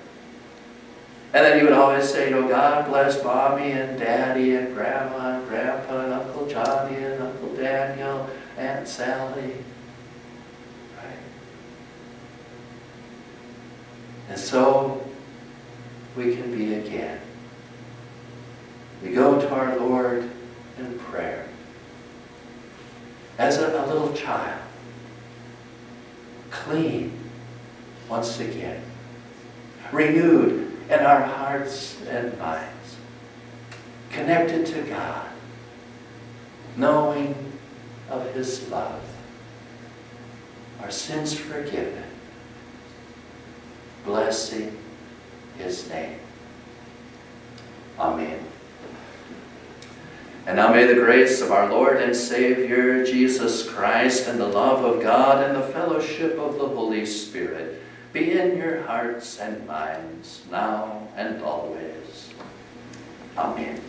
And 1.35 1.45
then 1.45 1.59
you 1.59 1.65
would 1.65 1.75
always 1.75 2.09
say, 2.09 2.31
you 2.31 2.37
know, 2.37 2.49
God 2.49 2.87
bless 2.87 3.23
mommy 3.23 3.73
and 3.73 3.99
daddy 3.99 4.55
and 4.55 4.75
grandma 4.75 5.37
and 5.37 5.47
grandpa 5.47 6.01
and 6.01 6.15
Uncle 6.15 6.47
Johnny 6.47 6.97
and 6.97 7.23
Uncle 7.23 7.55
Daniel, 7.57 8.31
Aunt 8.57 8.89
Sally. 8.89 9.63
Right? 10.97 11.19
And 14.31 14.39
so 14.39 15.07
we 16.17 16.35
can 16.35 16.51
be 16.57 16.77
again. 16.77 17.21
Our 19.55 19.79
Lord 19.79 20.29
in 20.79 20.99
prayer 20.99 21.47
as 23.39 23.59
a, 23.59 23.85
a 23.85 23.87
little 23.87 24.13
child, 24.13 24.61
clean 26.51 27.17
once 28.09 28.41
again, 28.41 28.83
renewed 29.93 30.77
in 30.91 30.99
our 30.99 31.23
hearts 31.23 32.03
and 32.09 32.37
minds, 32.37 32.97
connected 34.11 34.67
to 34.67 34.83
God, 34.83 35.29
knowing 36.77 37.53
of 38.11 38.35
His 38.35 38.69
love, 38.71 39.05
our 40.83 40.91
sins 40.91 41.33
forgiven, 41.33 42.03
blessing 44.05 44.77
His 45.59 45.89
name. 45.89 46.19
Amen. 48.01 48.45
And 50.47 50.57
now 50.57 50.73
may 50.73 50.87
the 50.87 50.95
grace 50.95 51.41
of 51.41 51.51
our 51.51 51.71
Lord 51.71 51.97
and 51.97 52.15
Savior 52.15 53.05
Jesus 53.05 53.69
Christ 53.69 54.29
and 54.29 54.39
the 54.39 54.47
love 54.47 54.85
of 54.85 55.03
God 55.03 55.43
and 55.43 55.57
the 55.57 55.67
fellowship 55.69 56.39
of 56.39 56.59
the 56.59 56.69
Holy 56.69 57.07
Spirit 57.07 57.83
be 58.13 58.33
in 58.39 58.57
your 58.57 58.83
hearts 58.83 59.41
and 59.41 59.67
minds 59.67 60.43
now 60.51 61.09
and 61.17 61.43
always. 61.43 62.31
Amen. 63.37 63.85